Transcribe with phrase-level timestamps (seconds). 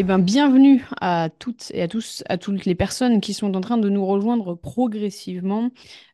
[0.00, 3.60] Eh bien, bienvenue à toutes et à tous, à toutes les personnes qui sont en
[3.60, 5.68] train de nous rejoindre progressivement.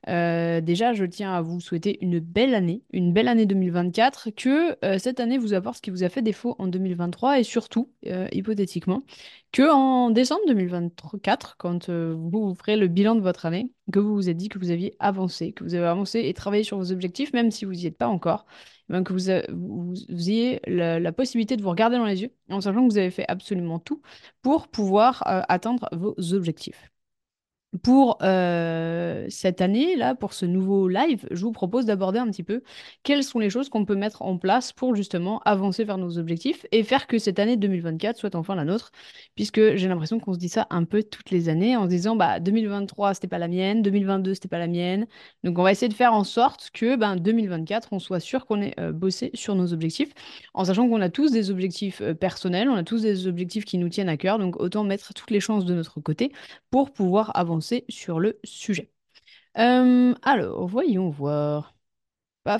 [0.08, 4.76] Euh, déjà, je tiens à vous souhaiter une belle année, une belle année 2024, que
[4.84, 7.92] euh, cette année vous apporte ce qui vous a fait défaut en 2023 et surtout,
[8.08, 9.04] euh, hypothétiquement,
[9.52, 14.28] que en décembre 2024, quand vous, ferez le bilan de votre année, que vous vous
[14.28, 17.32] êtes dit que vous aviez avancé, que vous avez avancé et travaillé sur vos objectifs,
[17.32, 18.46] même si vous n'y êtes pas encore
[18.88, 22.92] que vous, vous, ayez la, possibilité de vous regarder dans les yeux en sachant que
[22.92, 24.02] vous avez fait absolument tout
[24.42, 26.92] pour pouvoir euh, atteindre vos objectifs.
[27.82, 32.44] Pour euh, cette année, là, pour ce nouveau live, je vous propose d'aborder un petit
[32.44, 32.62] peu
[33.02, 36.64] quelles sont les choses qu'on peut mettre en place pour justement avancer vers nos objectifs
[36.72, 38.92] et faire que cette année 2024 soit enfin la nôtre,
[39.34, 42.16] puisque j'ai l'impression qu'on se dit ça un peu toutes les années en se disant
[42.16, 45.06] bah 2023 c'était pas la mienne, 2022 c'était pas la mienne,
[45.44, 48.62] donc on va essayer de faire en sorte que ben 2024 on soit sûr qu'on
[48.62, 50.12] ait euh, bossé sur nos objectifs,
[50.54, 53.76] en sachant qu'on a tous des objectifs euh, personnels, on a tous des objectifs qui
[53.76, 56.32] nous tiennent à cœur, donc autant mettre toutes les chances de notre côté
[56.70, 57.55] pour pouvoir avancer
[57.88, 58.90] sur le sujet.
[59.58, 61.75] Euh, alors, voyons voir.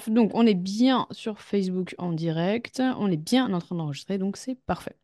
[0.09, 4.37] Donc on est bien sur Facebook en direct, on est bien en train d'enregistrer, donc
[4.37, 4.97] c'est parfait.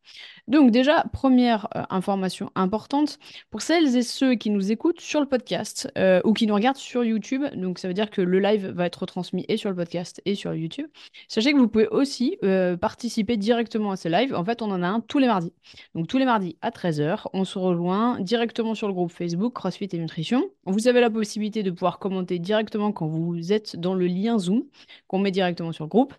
[0.48, 3.18] Donc déjà, première euh, information importante,
[3.50, 6.76] pour celles et ceux qui nous écoutent sur le podcast euh, ou qui nous regardent
[6.76, 9.76] sur YouTube, donc ça veut dire que le live va être transmis et sur le
[9.76, 10.86] podcast et sur YouTube,
[11.28, 14.34] sachez que vous pouvez aussi euh, participer directement à ce live.
[14.34, 15.52] En fait, on en a un tous les mardis.
[15.94, 19.88] Donc tous les mardis à 13h, on se rejoint directement sur le groupe Facebook CrossFit
[19.92, 20.44] et Nutrition.
[20.64, 24.64] Vous avez la possibilité de pouvoir commenter directement quand vous êtes dans le lien Zoom
[25.08, 26.14] qu'on met directement sur le groupe.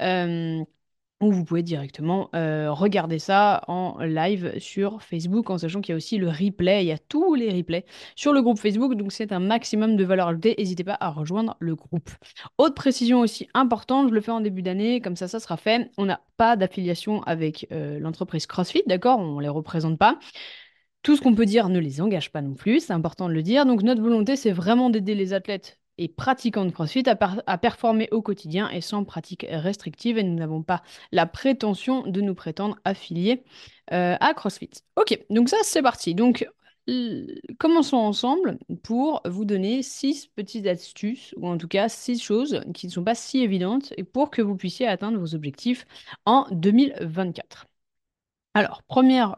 [0.00, 0.62] Euh,
[1.20, 5.94] ou vous pouvez directement euh, regarder ça en live sur Facebook, en sachant qu'il y
[5.94, 9.10] a aussi le replay, il y a tous les replays sur le groupe Facebook, donc
[9.10, 12.10] c'est un maximum de valeur ajoutée, n'hésitez pas à rejoindre le groupe.
[12.56, 15.90] Autre précision aussi importante, je le fais en début d'année, comme ça ça sera fait,
[15.98, 19.18] on n'a pas d'affiliation avec euh, l'entreprise CrossFit, d'accord?
[19.18, 20.18] On ne les représente pas.
[21.02, 23.42] Tout ce qu'on peut dire ne les engage pas non plus, c'est important de le
[23.42, 23.66] dire.
[23.66, 28.22] Donc notre volonté, c'est vraiment d'aider les athlètes et pratiquants de CrossFit à, performer au
[28.22, 30.18] quotidien et sans pratique restrictive.
[30.18, 30.82] Et nous n'avons pas
[31.12, 33.44] la prétention de nous prétendre affiliés
[33.92, 34.70] euh, à CrossFit.
[34.96, 36.14] Ok, donc ça c'est parti.
[36.14, 36.48] Donc
[37.58, 42.86] commençons ensemble pour vous donner six petites astuces, ou en tout cas six choses qui
[42.86, 45.86] ne sont pas si évidentes, et pour que vous puissiez atteindre vos objectifs
[46.24, 47.66] en 2024.
[48.54, 48.82] Alors,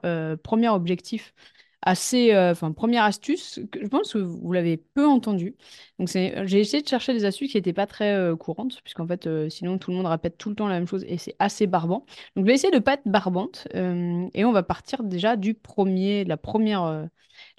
[0.04, 1.34] euh, premier objectif
[1.82, 5.56] assez, euh, enfin, première astuce, je pense que vous l'avez peu entendu.
[5.98, 9.06] Donc, c'est, j'ai essayé de chercher des astuces qui n'étaient pas très euh, courantes, puisqu'en
[9.06, 11.36] fait, euh, sinon, tout le monde répète tout le temps la même chose et c'est
[11.38, 12.04] assez barbant.
[12.36, 15.54] Donc, je vais essayer de ne pas être barbante et on va partir déjà du
[15.54, 17.08] premier, la première,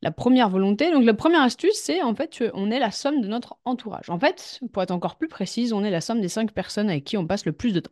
[0.01, 0.91] la première volonté.
[0.91, 4.09] Donc, la première astuce, c'est en fait, on est la somme de notre entourage.
[4.09, 7.03] En fait, pour être encore plus précise, on est la somme des cinq personnes avec
[7.03, 7.91] qui on passe le plus de temps.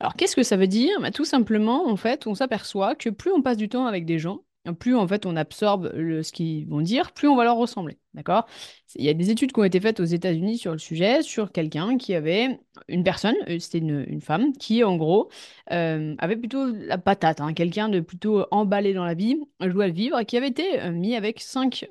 [0.00, 1.00] Alors, qu'est-ce que ça veut dire?
[1.00, 4.18] Bah, Tout simplement, en fait, on s'aperçoit que plus on passe du temps avec des
[4.18, 4.42] gens,
[4.74, 7.98] plus en fait on absorbe ce qu'ils vont dire, plus on va leur ressembler.
[8.16, 8.46] D'accord?
[8.94, 11.52] Il y a des études qui ont été faites aux États-Unis sur le sujet, sur
[11.52, 15.28] quelqu'un qui avait une personne, euh, c'était une, femme, qui en gros
[15.70, 19.92] euh, avait plutôt la patate, hein, quelqu'un de plutôt emballé dans la vie, joie de
[19.92, 21.86] vivre, qui avait été euh, mis avec cinq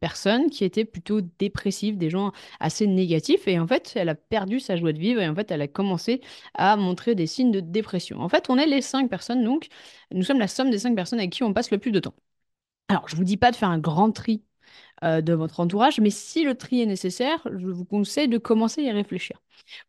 [0.00, 4.60] personnes qui étaient plutôt dépressives, des gens assez négatifs, et en fait elle a perdu
[4.60, 6.20] sa joie de vivre, et en fait elle a commencé
[6.54, 8.20] à montrer des signes de dépression.
[8.20, 9.68] En fait on est les cinq personnes, donc
[10.12, 12.14] nous sommes la somme des cinq personnes avec qui on passe le plus de temps.
[12.88, 14.42] Alors, je ne vous dis pas de faire un grand tri
[15.02, 18.84] de votre entourage, mais si le tri est nécessaire, je vous conseille de commencer à
[18.84, 19.38] y réfléchir.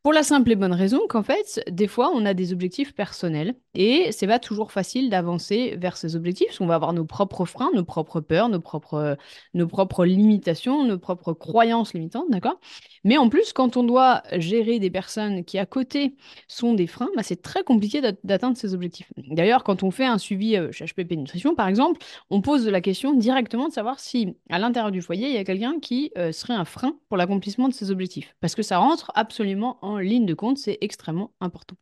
[0.03, 3.55] Pour la simple et bonne raison qu'en fait, des fois, on a des objectifs personnels
[3.73, 7.45] et c'est pas toujours facile d'avancer vers ces objectifs parce qu'on va avoir nos propres
[7.45, 9.17] freins, nos propres peurs, nos propres,
[9.53, 12.59] nos propres limitations, nos propres croyances limitantes, d'accord?
[13.03, 16.15] Mais en plus, quand on doit gérer des personnes qui à côté
[16.47, 19.11] sont des freins, bah, c'est très compliqué d'atteindre ces objectifs.
[19.17, 22.81] D'ailleurs, quand on fait un suivi euh, chez HPP Nutrition, par exemple, on pose la
[22.81, 26.31] question directement de savoir si à l'intérieur du foyer, il y a quelqu'un qui euh,
[26.31, 28.35] serait un frein pour l'accomplissement de ces objectifs.
[28.41, 31.75] Parce que ça rentre absolument en ligne de compte, c'est extrêmement important.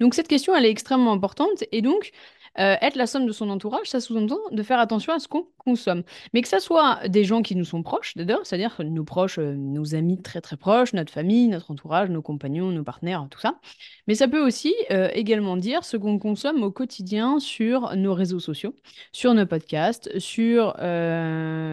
[0.00, 2.12] Donc cette question, elle est extrêmement importante et donc
[2.58, 5.46] euh, être la somme de son entourage, ça sous-entend de faire attention à ce qu'on
[5.56, 6.02] consomme.
[6.34, 9.54] Mais que ça soit des gens qui nous sont proches, d'ailleurs, c'est-à-dire nos proches, euh,
[9.54, 13.58] nos amis très très proches, notre famille, notre entourage, nos compagnons, nos partenaires, tout ça.
[14.06, 18.40] Mais ça peut aussi euh, également dire ce qu'on consomme au quotidien sur nos réseaux
[18.40, 18.74] sociaux,
[19.12, 20.74] sur nos podcasts, sur,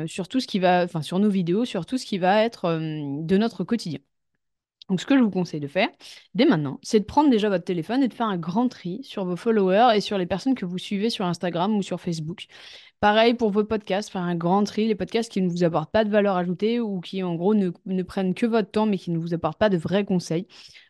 [0.07, 2.79] sur tout ce qui va, enfin sur nos vidéos, sur tout ce qui va être
[2.79, 3.99] de notre quotidien.
[4.89, 5.89] Donc, ce que je vous conseille de faire
[6.33, 9.25] dès maintenant, c'est de prendre déjà votre téléphone et de faire un grand tri sur
[9.25, 12.47] vos followers et sur les personnes que vous suivez sur Instagram ou sur Facebook.
[12.99, 16.03] Pareil pour vos podcasts, faire un grand tri, les podcasts qui ne vous apportent pas
[16.03, 19.11] de valeur ajoutée ou qui en gros ne, ne prennent que votre temps mais qui
[19.11, 20.47] ne vous apportent pas de vrais conseils.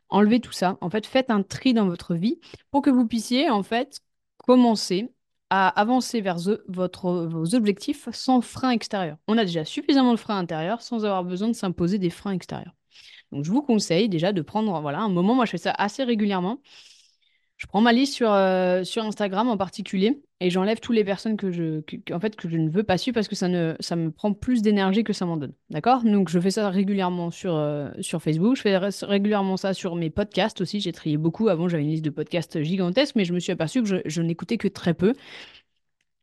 [0.10, 0.78] Enlevez tout ça.
[0.82, 2.40] En fait, faites un tri dans votre vie
[2.72, 4.02] pour que vous puissiez en fait
[4.38, 5.12] commencer
[5.52, 6.38] à avancer vers
[6.68, 9.18] vos objectifs sans frein extérieur.
[9.28, 12.76] On a déjà suffisamment de freins intérieurs sans avoir besoin de s'imposer des freins extérieurs.
[13.32, 15.36] Donc, je vous conseille déjà de prendre voilà, un moment.
[15.36, 16.62] Moi, je fais ça assez régulièrement.
[17.58, 21.52] Je prends ma liste sur, euh, Instagram en particulier et j'enlève toutes les personnes que
[21.52, 25.12] je, que je ne veux pas suivre parce que ça, me prend plus d'énergie que
[25.12, 25.52] ça m'en donne.
[25.70, 26.04] D'accord?
[26.04, 27.90] Donc, je fais ça régulièrement sur, euh,
[28.20, 28.56] Facebook.
[28.56, 30.80] Je fais régulièrement ça sur mes podcasts aussi.
[30.80, 31.50] J'ai trié beaucoup.
[31.50, 34.58] Avant, j'avais une liste de podcasts gigantesque, mais je me suis aperçu que je n'écoutais
[34.58, 35.14] que très peu.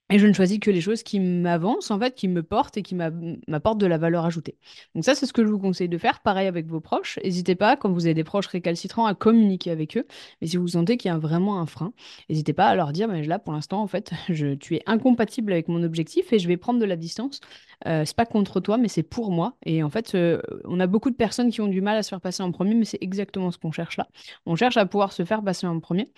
[0.08, 2.82] Et je ne choisis que les choses qui m'avancent, en fait, qui me portent et
[2.82, 4.56] qui m'apportent de la valeur ajoutée.
[4.94, 6.20] Donc ça, c'est ce que je vous conseille de faire.
[6.20, 7.19] Pareil avec vos proches.
[7.25, 10.06] N'hésitez pas, quand vous avez des proches récalcitrants, à communiquer avec eux.
[10.41, 11.93] Mais si vous sentez qu'il y a vraiment un frein,
[12.29, 14.12] n'hésitez pas à leur dire, mais là, pour l'instant, en fait,
[14.61, 17.41] tu es incompatible avec mon objectif et je vais prendre de la distance.
[17.87, 19.56] Euh, c'est pas contre toi, mais c'est pour moi.
[19.64, 22.11] Et en fait, euh, on a beaucoup de personnes qui ont du mal à se
[22.11, 24.08] faire passer en premier, mais c'est exactement ce qu'on cherche là.
[24.47, 26.11] On cherche à pouvoir se faire passer en premier.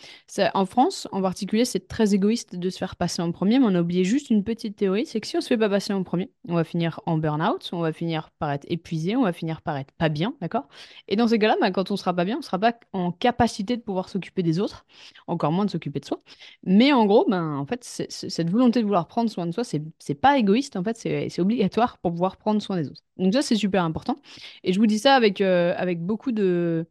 [0.54, 4.04] En France, en particulier, c'est très égoïste de se faire passer en premier, a oublié
[4.04, 6.54] juste une petite théorie, c'est que si on se fait pas passer en premier, on
[6.54, 9.92] va finir en burn-out, on va finir par être épuisé, on va finir par être
[9.92, 10.68] pas bien, d'accord?
[11.08, 13.76] Et dans ces cas-là, bah, quand on sera pas bien, on sera pas en capacité
[13.76, 14.84] de pouvoir s'occuper des autres,
[15.26, 16.22] encore moins de s'occuper de soi.
[16.64, 20.14] Mais en gros, ben, en fait, cette volonté de vouloir prendre soin de soi, c'est
[20.14, 23.02] pas égoïste, en fait, c'est obligatoire pour pouvoir prendre soin des autres.
[23.16, 24.16] Donc ça, c'est super important.
[24.64, 26.86] Et je vous dis ça avec, euh, avec beaucoup de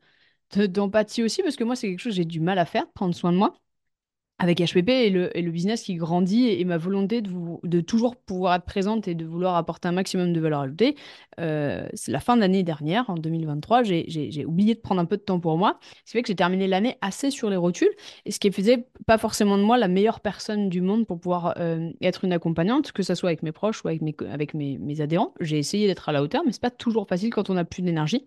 [0.56, 3.14] d'empathie aussi, parce que moi, c'est quelque chose que j'ai du mal à faire, prendre
[3.14, 3.54] soin de moi
[4.40, 9.08] avec HPP et le, business qui grandit et, ma volonté de, toujours pouvoir être présente
[9.08, 10.96] et de vouloir apporter un maximum de valeur ajoutée,
[11.40, 15.18] euh, c'est la fin de l'année dernière, en 2023, j'ai oublié de prendre un peu
[15.18, 17.90] de temps pour moi, ce qui fait que j'ai terminé l'année assez sur les rotules,
[18.26, 21.56] et ce qui faisait pas forcément de moi la meilleure personne du monde pour pouvoir
[21.58, 25.34] euh, être une accompagnante, que ce soit avec mes proches ou avec mes adhérents.
[25.40, 27.82] J'ai essayé d'être à la hauteur, mais c'est pas toujours facile quand on n'a plus
[27.82, 28.26] d'énergie.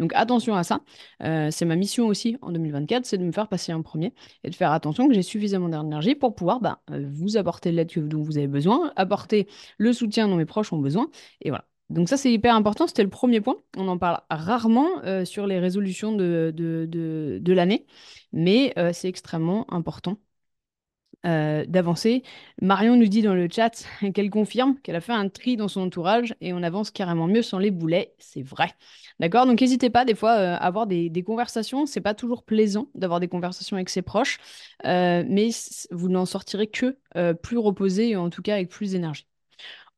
[0.00, 0.80] Donc attention à ça.
[1.22, 4.12] Euh, c'est ma mission aussi en 2024, c'est de me faire passer en premier
[4.42, 7.90] et de faire attention que j'ai suffisamment suffisamment d'énergie pour pouvoir bah, vous apporter l'aide
[8.08, 11.10] dont vous avez besoin, apporter le soutien dont mes proches ont besoin.
[11.40, 11.66] Et voilà.
[11.90, 12.86] Donc ça, c'est hyper important.
[12.86, 13.56] C'était le premier point.
[13.76, 16.88] On en parle rarement euh, sur les résolutions de, de,
[17.40, 17.86] de, l'année,
[18.32, 20.16] mais euh, c'est extrêmement important
[21.24, 22.22] euh, d'avancer.
[22.60, 23.84] Marion nous dit dans le chat
[24.14, 27.42] qu'elle confirme qu'elle a fait un tri dans son entourage et on avance carrément mieux
[27.42, 28.14] sans les boulets.
[28.18, 28.70] C'est vrai.
[29.20, 31.86] D'accord Donc n'hésitez pas des fois euh, à avoir des, conversations.
[31.86, 34.38] C'est pas toujours plaisant d'avoir des conversations avec ses proches,
[34.84, 35.50] euh, mais
[35.90, 36.96] vous n'en sortirez que
[37.42, 39.26] plus reposé en tout cas avec plus d'énergie.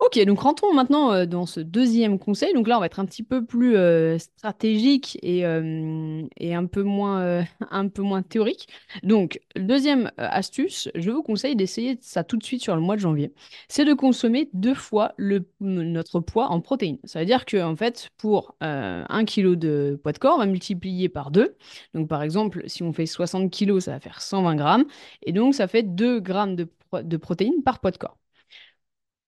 [0.00, 2.52] Ok, donc rentrons maintenant euh, dans ce deuxième conseil.
[2.52, 6.82] Donc là, on va être un petit peu plus euh, stratégique et, euh, un, peu
[6.82, 8.68] moins, théorique.
[9.02, 13.00] Donc, deuxième astuce, je vous conseille d'essayer ça tout de suite sur le mois de
[13.00, 13.32] janvier.
[13.68, 15.14] C'est de consommer deux fois
[15.60, 16.98] notre poids en protéines.
[17.04, 20.46] Ça veut dire qu'en en fait, pour un kilo de poids de corps, on va
[20.46, 21.56] multiplier par deux.
[21.94, 24.84] Donc, par exemple, si on fait 60 kilos, ça va faire 120 grammes.
[25.22, 28.18] Et donc, ça fait 2 grammes de protéines par poids de corps.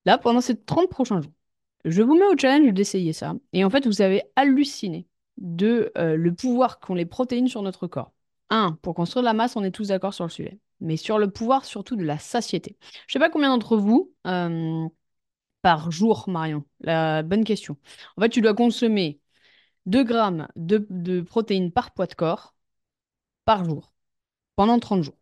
[0.07, 1.33] Là, pendant ces 30 prochains jours,
[1.85, 3.35] je vous mets au challenge d'essayer ça.
[3.53, 7.87] Et en fait, vous avez halluciné de euh, le pouvoir qu'ont les protéines sur notre
[7.87, 8.13] corps.
[8.51, 10.59] Un, pour construire la masse, on est tous d'accord sur le sujet.
[10.81, 12.77] Mais sur le pouvoir surtout de la satiété.
[12.81, 14.87] Je ne sais pas combien d'entre vous, euh,
[15.63, 17.77] par jour, Marion, la bonne question.
[18.17, 19.21] En fait, tu dois consommer
[19.87, 22.55] 2 grammes de, de protéines par poids de corps
[23.45, 23.93] par jour,
[24.57, 25.19] pendant 30 jours.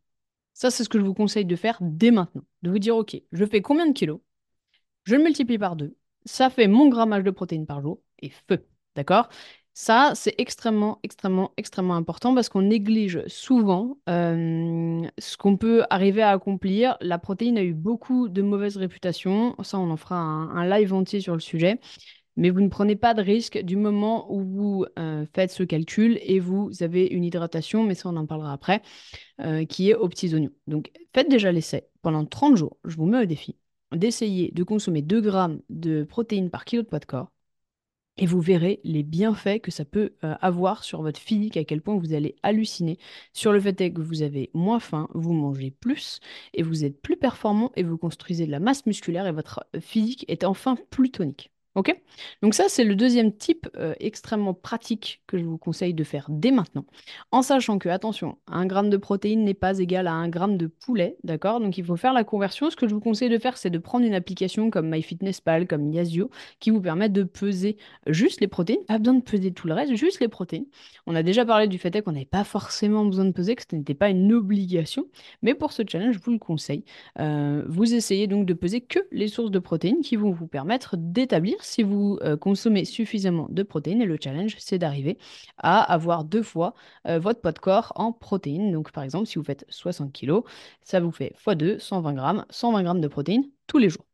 [0.55, 2.45] Ça, c'est ce que je vous conseille de faire dès maintenant.
[2.63, 4.21] De vous dire, OK, je fais combien de kilos?
[5.05, 5.97] Je le multiplie par deux.
[6.25, 8.67] Ça fait mon grammage de protéines par jour et feu.
[8.97, 9.29] D'accord?
[9.77, 16.23] Ça, c'est extrêmement, extrêmement, extrêmement important parce qu'on néglige souvent euh, ce qu'on peut arriver
[16.23, 16.97] à accomplir.
[17.01, 19.57] La protéine a eu beaucoup de mauvaises réputations.
[19.65, 21.81] Ça, on en fera un, live entier sur le sujet.
[22.37, 26.19] Mais vous ne prenez pas de risque du moment où vous euh, faites ce calcul
[26.23, 28.83] et vous avez une hydratation, mais ça, on en parlera après,
[29.41, 30.51] euh, qui est aux petits oignons.
[30.69, 32.77] Donc, faites déjà l'essai pendant 30 jours.
[32.85, 33.57] Je vous mets au défi
[33.93, 37.33] d'essayer de consommer 2 grammes de protéines par kilo de poids de corps
[38.17, 41.83] Et vous verrez les bienfaits que ça peut euh, avoir sur votre physique, à quel
[41.83, 42.99] point vous allez halluciner
[43.33, 46.21] sur le fait que vous avez moins faim, vous mangez plus
[46.55, 50.25] et vous êtes plus performant et vous construisez de la masse musculaire et votre physique
[50.29, 51.54] est enfin plus tonique.
[52.43, 56.27] Donc ça, c'est le deuxième type euh, extrêmement pratique que je vous conseille de faire
[56.29, 56.85] dès maintenant.
[57.33, 60.67] En sachant que, attention, un gramme de protéines n'est pas égal à un gramme de
[60.67, 61.61] poulet, d'accord?
[61.61, 62.71] Donc il faut faire la conversion.
[62.71, 65.91] Ce que je vous conseille de faire, c'est de prendre une application comme MyFitnessPal, comme
[65.93, 67.77] Yazio, qui vous permettent de peser
[68.07, 68.85] juste les protéines.
[68.87, 70.67] Pas besoin de peser tout le reste, juste les protéines.
[71.07, 73.75] On a déjà parlé du fait qu'on n'avait pas forcément besoin de peser, que ce
[73.77, 75.07] n'était pas une obligation.
[75.43, 76.85] Mais pour ce challenge, je vous le conseille.
[77.19, 80.97] Euh, vous essayez donc de peser que les sources de protéines qui vont vous permettre
[80.99, 84.03] d'établir si vous euh, consommez suffisamment de protéines.
[84.03, 85.19] Et le challenge, c'est d'arriver
[85.59, 86.75] à avoir deux fois
[87.07, 88.73] euh, votre poids de corps en protéines.
[88.73, 90.41] Donc, par exemple, si vous faites 60 kg,
[90.83, 94.07] ça vous fait x2, 120 grammes, 120 grammes de protéines tous les jours.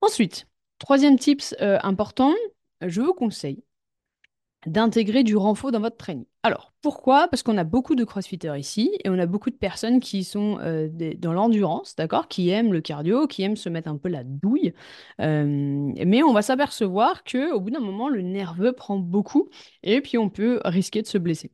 [0.00, 0.46] Ensuite,
[0.78, 2.34] troisième tips euh, important,
[2.80, 3.62] je vous conseille
[4.66, 6.26] d'intégrer du renfort dans votre training.
[6.42, 7.28] Alors, pourquoi?
[7.28, 10.58] Parce qu'on a beaucoup de crossfitters ici et on a beaucoup de personnes qui sont
[10.60, 12.28] euh, dans l'endurance, d'accord?
[12.28, 14.72] Qui aiment le cardio, qui aiment se mettre un peu la douille.
[15.20, 19.48] Euh, mais on va s'apercevoir qu'au bout d'un moment, le nerveux prend beaucoup
[19.82, 21.52] et puis on peut risquer de se blesser.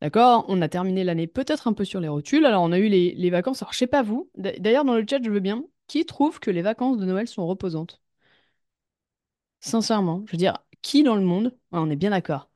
[0.00, 0.44] D'accord?
[0.48, 2.44] On a terminé l'année peut-être un peu sur les rotules.
[2.46, 3.62] Alors, on a eu les, vacances.
[3.62, 4.30] Alors, je sais pas vous.
[4.36, 5.64] D'ailleurs, dans le chat, je veux bien.
[5.86, 8.00] Qui trouve que les vacances de Noël sont reposantes?
[9.60, 12.50] Sincèrement, je veux dire, qui dans le monde, on est bien d'accord,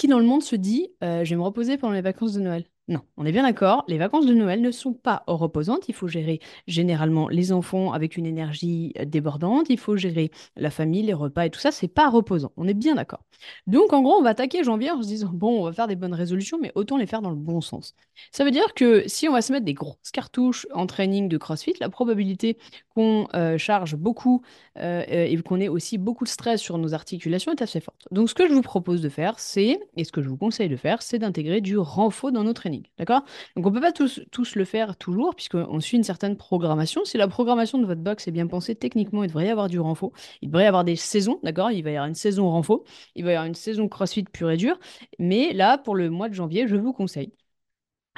[0.00, 2.40] qui dans le monde se dit euh, je vais me reposer pendant les vacances de
[2.40, 5.88] Noël non, on est bien d'accord, les vacances de Noël ne sont pas reposantes.
[5.88, 9.66] Il faut gérer généralement les enfants avec une énergie euh, débordante.
[9.70, 11.70] Il faut gérer la famille, les repas et tout ça.
[11.70, 12.50] C'est pas reposant.
[12.56, 13.20] On est bien d'accord.
[13.68, 15.94] Donc, en gros, on va attaquer janvier en se disant bon, on va faire des
[15.94, 17.94] bonnes résolutions, mais autant les faire dans le bon sens.
[18.32, 21.38] Ça veut dire que si on va se mettre des grosses cartouches en training de
[21.38, 22.58] CrossFit, la probabilité
[22.92, 24.42] qu'on euh, charge beaucoup
[24.78, 28.08] euh, et qu'on ait aussi beaucoup de stress sur nos articulations est assez forte.
[28.10, 30.68] Donc, ce que je vous propose de faire, c'est, et ce que je vous conseille
[30.68, 32.79] de faire, c'est d'intégrer du renfort dans nos trainings.
[32.98, 33.24] D'accord?
[33.56, 37.04] Donc on ne peut pas tous, le faire toujours, puisqu'on suit une certaine programmation.
[37.04, 39.80] Si la programmation de votre box est bien pensée, techniquement, il devrait y avoir du
[39.80, 40.12] renfort.
[40.42, 41.70] Il devrait y avoir des saisons, d'accord?
[41.70, 42.84] Il va y avoir une saison renfort,
[43.14, 44.78] il va y avoir une saison crossfit pure et dure.
[45.18, 47.32] Mais là, pour le mois de janvier, je vous conseille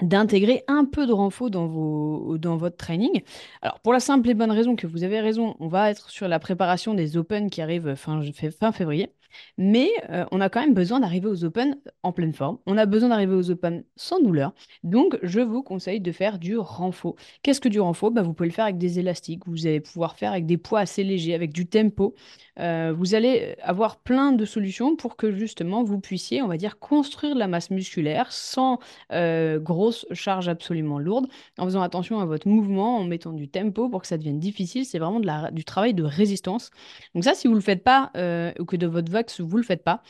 [0.00, 3.22] d'intégrer un peu de renfort dans, vos, dans votre training.
[3.60, 6.28] Alors, pour la simple et bonne raison que vous avez raison, on va être sur
[6.28, 9.12] la préparation des Open qui arrivent fin février.
[9.58, 12.58] Mais euh, on a quand même besoin d'arriver aux Open en pleine forme.
[12.66, 14.52] On a besoin d'arriver aux Open sans douleur.
[14.82, 17.14] Donc, je vous conseille de faire du renfort.
[17.42, 19.42] Qu'est-ce que du renfort bah, Vous pouvez le faire avec des élastiques.
[19.46, 22.14] Vous allez pouvoir faire avec des poids assez légers, avec du tempo.
[22.58, 26.78] Euh, vous allez avoir plein de solutions pour que justement vous puissiez, on va dire,
[26.78, 28.78] construire de la masse musculaire sans
[29.12, 31.26] euh, grosse charge absolument lourde,
[31.58, 34.84] en faisant attention à votre mouvement, en mettant du tempo pour que ça devienne difficile.
[34.84, 35.20] C'est vraiment
[35.50, 36.70] du travail de résistance.
[37.14, 38.10] Donc ça, si vous ne le faites pas,
[38.58, 39.10] ou que de votre
[39.40, 40.02] vous ne le faites pas,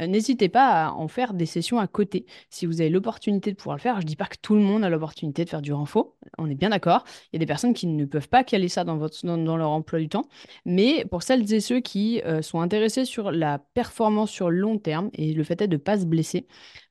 [0.00, 2.26] euh, n'hésitez pas à en faire des sessions à côté.
[2.48, 4.60] Si vous avez l'opportunité de pouvoir le faire, je ne dis pas que tout le
[4.60, 7.04] monde a l'opportunité de faire du renfort, on est bien d'accord.
[7.32, 9.70] Il y a des personnes qui ne peuvent pas caler ça dans, votre, dans, leur
[9.70, 10.24] emploi du temps.
[10.64, 15.10] Mais pour celles et ceux qui euh, sont intéressés sur la performance sur long terme
[15.14, 16.46] et le fait de ne pas se blesser,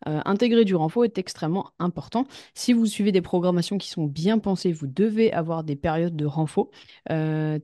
[0.08, 2.26] euh, intégrer du renfort est extrêmement important.
[2.54, 6.26] Si vous suivez des programmations qui sont bien pensées, vous devez avoir des périodes de
[6.26, 6.70] renfort.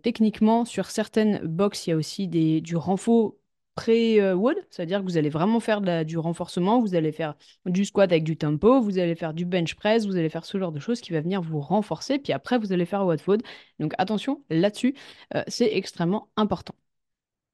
[0.01, 3.36] techniquement, sur certaines box, il y a aussi des, du renfort
[3.75, 8.24] pré-wood, c'est-à-dire que vous allez vraiment faire du renforcement, vous allez faire du squat avec
[8.24, 11.01] du tempo, vous allez faire du bench press, vous allez faire ce genre de choses
[11.01, 13.44] qui va venir vous renforcer, puis après vous allez faire Wood.
[13.79, 14.96] Donc attention là-dessus,
[15.36, 16.75] euh, c'est extrêmement important.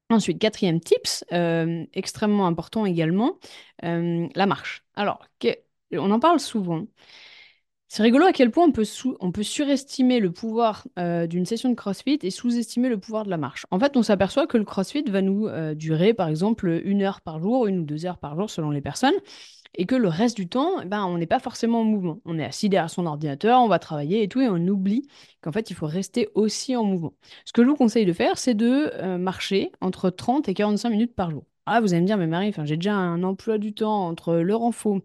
[0.09, 3.39] Ensuite, quatrième tips, euh, extrêmement important également,
[3.85, 4.83] euh, la marche.
[4.95, 5.25] Alors,
[5.93, 6.85] on en parle souvent.
[7.93, 8.71] C'est rigolo à quel point
[9.19, 13.29] on peut, surestimer le pouvoir euh, d'une session de CrossFit et sous-estimer le pouvoir de
[13.29, 13.65] la marche.
[13.69, 17.19] En fait, on s'aperçoit que le CrossFit va nous euh, durer, par exemple, une heure
[17.19, 19.13] par jour, une ou deux heures par jour selon les personnes,
[19.75, 22.21] et que le reste du temps, eh ben, on n'est pas forcément en mouvement.
[22.23, 25.05] On est assis derrière son ordinateur, on va travailler et tout, et on oublie
[25.41, 27.11] qu'en fait, il faut rester aussi en mouvement.
[27.43, 30.91] Ce que je vous conseille de faire, c'est de euh, marcher entre 30 et 45
[30.91, 31.43] minutes par jour.
[31.65, 34.55] Ah, vous allez me dire, mais Marie, j'ai déjà un emploi du temps entre le
[34.55, 35.01] renfort,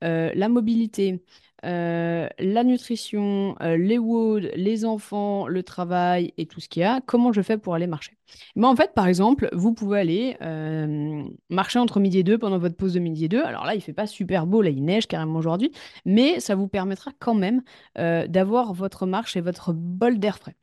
[0.00, 1.20] la mobilité,
[1.64, 6.84] euh, la nutrition, euh, les woods, les enfants, le travail et tout ce qu'il y
[6.84, 8.12] a, comment je fais pour aller marcher
[8.54, 12.58] Mais En fait, par exemple, vous pouvez aller euh, marcher entre midi et deux pendant
[12.58, 13.42] votre pause de midi et deux.
[13.42, 15.72] Alors là, il fait pas super beau, là, il neige carrément aujourd'hui,
[16.04, 17.62] mais ça vous permettra quand même
[17.96, 20.54] d'avoir votre marche et votre bol d'air frais.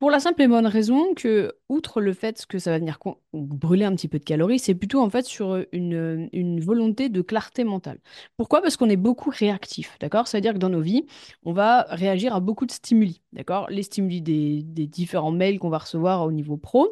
[0.00, 2.98] Pour la simple et bonne raison que, outre le fait que ça va venir
[3.34, 7.20] brûler un petit peu de calories, c'est plutôt en fait sur une, une volonté de
[7.20, 7.98] clarté mentale.
[8.38, 8.62] Pourquoi?
[8.62, 10.26] Parce qu'on est beaucoup réactif, d'accord?
[10.26, 11.04] C'est-à-dire que dans nos vies,
[11.44, 13.68] on va réagir à beaucoup de stimuli, d'accord?
[13.68, 16.88] Les stimuli des différents mails qu'on va recevoir au niveau pro,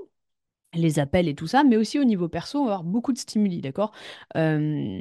[0.75, 3.18] les appels et tout ça, mais aussi au niveau perso, on va avoir beaucoup de
[3.18, 3.92] stimuli, d'accord?
[4.34, 5.00] On,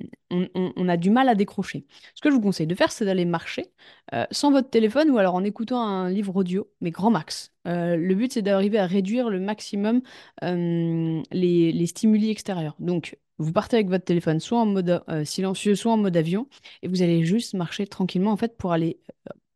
[0.88, 1.86] a du mal à décrocher.
[2.16, 3.66] Ce que je vous conseille de faire, c'est d'aller marcher
[4.14, 7.54] euh, sans votre téléphone ou alors en écoutant un livre audio, mais grand max.
[7.68, 10.02] Euh, le but, c'est d'arriver à réduire le maximum
[10.42, 12.76] les, les stimuli extérieurs.
[12.80, 16.48] Donc, vous partez avec votre téléphone soit en mode euh, silencieux, soit en mode avion,
[16.82, 19.00] et vous allez juste marcher tranquillement, en fait, pour aller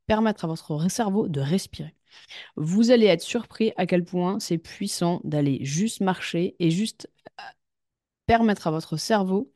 [0.07, 1.95] permettre à votre cerveau de respirer.
[2.55, 7.43] Vous allez être surpris à quel point c'est puissant d'aller juste marcher et juste euh,
[8.25, 9.51] permettre à votre cerveau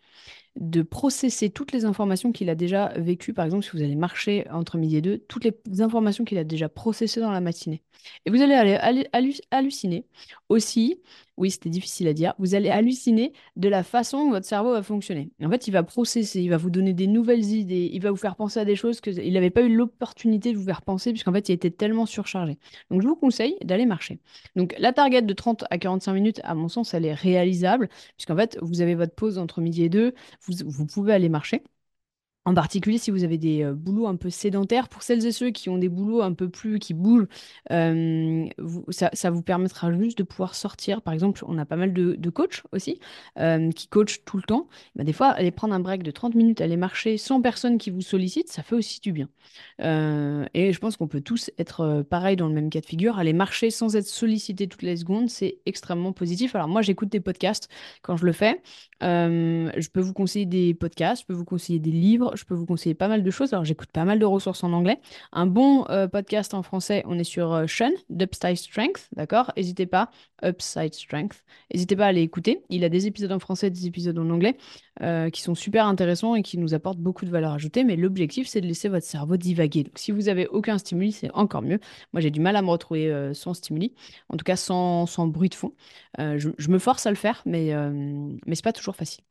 [0.58, 3.34] de processer toutes les informations qu'il a déjà vécues.
[3.34, 6.44] Par exemple, si vous allez marcher entre midi et deux, toutes les informations qu'il a
[6.46, 7.84] déjà processées dans la matinée.
[8.26, 10.08] Et vous allez aller hallu- hallu- halluciner
[10.50, 11.02] aussi,
[11.38, 14.84] oui, c'était difficile à dire, vous allez halluciner de la façon dont votre cerveau va
[14.84, 15.32] fonctionner.
[15.44, 18.18] En fait, il va processer, il va vous donner des nouvelles idées, il va vous
[18.18, 21.34] faire penser à des choses qu'il n'avait pas eu l'opportunité de vous faire penser, puisqu'en
[21.34, 22.58] fait, il était tellement surchargé.
[22.90, 24.20] Donc, je vous conseille d'aller marcher.
[24.56, 28.36] Donc, la target de 30 à 45 minutes, à mon sens, elle est réalisable, puisqu'en
[28.36, 30.14] fait, vous avez votre pause entre midi et deux,
[30.48, 31.64] vous, vous pouvez aller marcher.
[32.48, 35.50] En particulier si vous avez des euh, boulots un peu sédentaires, pour celles et ceux
[35.50, 37.26] qui ont des boulots un peu plus qui bougent,
[37.72, 38.46] euh,
[38.90, 41.02] ça, vous permettra juste de pouvoir sortir.
[41.02, 43.00] Par exemple, on a pas mal de, coachs aussi
[43.40, 44.68] euh, qui coachent tout le temps.
[44.96, 47.90] Bah, des fois, aller prendre un break de 30 minutes, aller marcher sans personne qui
[47.90, 49.28] vous sollicite, ça fait aussi du bien.
[49.80, 53.18] Et je pense qu'on peut tous être pareil dans le même cas de figure.
[53.18, 56.56] Aller marcher sans être sollicité toutes les secondes, c'est extrêmement positif.
[56.56, 57.70] Alors moi, j'écoute des podcasts
[58.02, 58.62] quand je le fais.
[59.02, 62.66] Je peux vous conseiller des podcasts, je peux vous conseiller des livres, je peux vous
[62.66, 63.54] conseiller pas mal de choses.
[63.54, 65.00] Alors j'écoute pas mal de ressources en anglais.
[65.32, 69.52] Un bon euh, podcast en français, on est sur euh, Sean d'Upside Strength, d'accord?
[69.58, 70.10] N'hésitez pas,
[70.44, 71.44] Upside Strength.
[71.74, 72.64] N'hésitez pas à aller écouter.
[72.70, 74.58] Il a des épisodes en français, des épisodes en anglais
[75.02, 77.84] euh, qui sont super intéressants et qui nous apportent beaucoup de valeur ajoutée.
[77.84, 79.84] Mais l'objectif, c'est de laisser votre cerveau divaguer.
[79.84, 81.80] Donc si vous avez aucun stimuli, c'est encore mieux.
[82.14, 83.94] Moi, j'ai du mal à me retrouver euh, sans stimuli,
[84.30, 85.74] en tout cas sans, bruit de fond.
[86.18, 87.74] Je, me force à le faire, mais,
[88.46, 89.24] mais c'est pas toujours facile.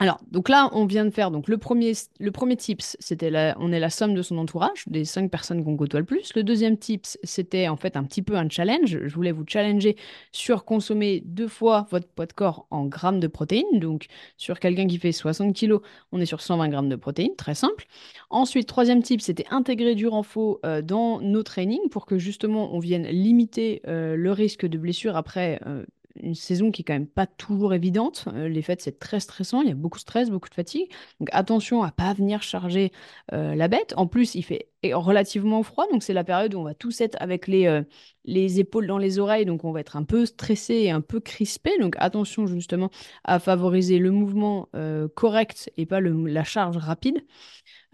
[0.00, 3.72] Alors, donc là, on vient de faire donc le premier, le premier tips, c'était on
[3.72, 6.32] est la somme de son entourage, des cinq personnes qu'on côtoie le plus.
[6.36, 8.96] Le deuxième tips, c'était en fait un petit peu un challenge.
[9.04, 9.96] Je voulais vous challenger
[10.30, 13.80] sur consommer deux fois votre poids de corps en grammes de protéines.
[13.80, 15.80] Donc, sur quelqu'un qui fait 60 kilos,
[16.12, 17.86] on est sur 120 grammes de protéines, très simple.
[18.30, 22.78] Ensuite, troisième tip, c'était intégrer du renfort euh, dans nos trainings pour que justement on
[22.78, 25.84] vienne limiter euh, le risque de blessure après euh,
[26.22, 28.24] une saison qui est quand même pas toujours évidente.
[28.28, 30.90] Euh, les fêtes, c'est très stressant, il y a beaucoup de stress, beaucoup de fatigue.
[31.20, 32.92] Donc attention à pas venir charger
[33.32, 33.94] euh, la bête.
[33.96, 37.16] En plus, il fait relativement froid, donc c'est la période où on va tous être
[37.20, 37.82] avec les, euh,
[38.24, 41.18] les épaules dans les oreilles, donc on va être un peu stressé et un peu
[41.20, 41.72] crispé.
[41.80, 42.90] Donc attention justement
[43.24, 47.24] à favoriser le mouvement euh, correct et pas la charge rapide.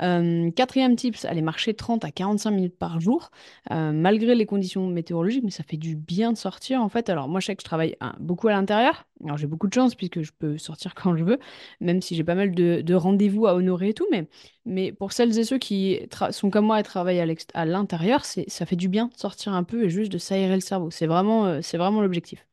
[0.03, 3.31] Euh, quatrième tips, aller marcher 30 à 45 minutes par jour,
[3.71, 7.09] malgré les conditions météorologiques, mais ça fait du bien de sortir en fait.
[7.09, 9.75] Alors moi je sais que je travaille hein, beaucoup à l'intérieur, alors j'ai beaucoup de
[9.75, 11.39] chance puisque je peux sortir quand je veux,
[11.81, 14.29] même si j'ai pas mal de, de rendez-vous à honorer et tout, mais,
[14.67, 16.01] mais pour celles et ceux qui
[16.31, 17.21] sont comme moi et travaillent
[17.55, 20.61] à l'intérieur, ça fait du bien de sortir un peu et juste de s'aérer le
[20.61, 20.91] cerveau.
[20.91, 22.47] C'est vraiment, euh, vraiment l'objectif.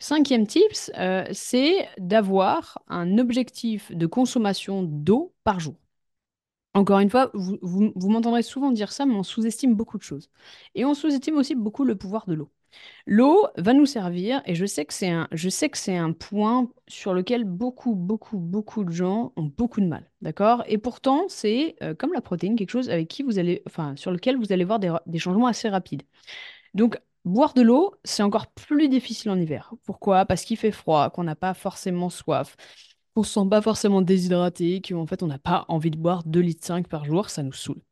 [0.00, 5.76] Cinquième tips, euh, c'est d'avoir un objectif de consommation d'eau par jour.
[6.74, 10.30] Encore une fois, vous- vous m'entendrez souvent dire ça, mais on sous-estime beaucoup de choses.
[10.74, 12.50] Et on sous-estime aussi beaucoup le pouvoir de l'eau.
[13.06, 18.38] L'eau va nous servir, et je sais que c'est un, point sur lequel beaucoup, beaucoup,
[18.38, 20.62] beaucoup de gens ont beaucoup de mal, d'accord?
[20.66, 24.10] Et pourtant, c'est euh, comme la protéine, quelque chose avec qui vous allez, enfin, sur
[24.10, 26.02] lequel vous allez voir des, changements assez rapides.
[26.74, 29.72] Donc, boire de l'eau, c'est encore plus difficile en hiver.
[29.84, 30.24] Pourquoi?
[30.26, 32.56] Parce qu'il fait froid, qu'on n'a pas forcément soif,
[33.14, 36.76] qu'on se sent pas forcément déshydraté, qu'en fait, on n'a pas envie de boire 2,5
[36.76, 37.82] litres par jour, ça nous saoule.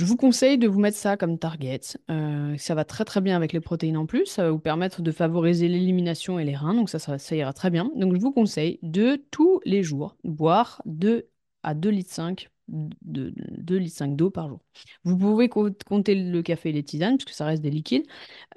[0.00, 1.80] Je vous conseille de vous mettre ça comme target.
[2.10, 4.24] Euh, ça va très très bien avec les protéines en plus.
[4.24, 6.72] Ça va vous permettre de favoriser l'élimination et les reins.
[6.72, 7.90] Donc ça, ça, ça ira très bien.
[7.96, 11.28] Donc je vous conseille de tous les jours boire 2
[11.62, 14.60] à 2,5 litres de, 2 litres 5 d'eau par jour.
[15.04, 18.06] Vous pouvez co- compter le café et les tisanes, puisque ça reste des liquides.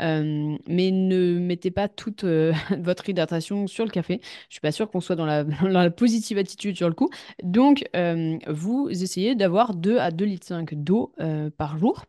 [0.01, 4.21] Euh, mais ne mettez pas toute euh, votre hydratation sur le café.
[4.49, 5.43] Je suis pas sûre qu'on soit dans la,
[5.91, 7.09] positive attitude sur le coup.
[7.43, 12.05] Donc, euh, vous essayez d'avoir 2 à 2,5 litres d'eau euh, par jour.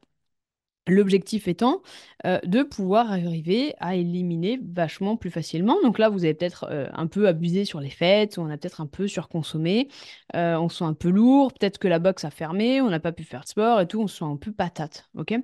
[0.87, 1.81] L'objectif étant
[2.27, 5.81] euh, de pouvoir arriver à éliminer vachement plus facilement.
[5.83, 8.83] Donc là, vous avez peut-être euh, un peu abusé sur les fêtes, on a peut-être
[8.83, 9.89] un peu surconsommé,
[10.37, 13.01] euh, on se sent un peu lourd, peut-être que la boxe a fermé, on n'a
[13.01, 15.09] pas pu faire de sport et tout, on se sent un peu patate.
[15.17, 15.35] ok?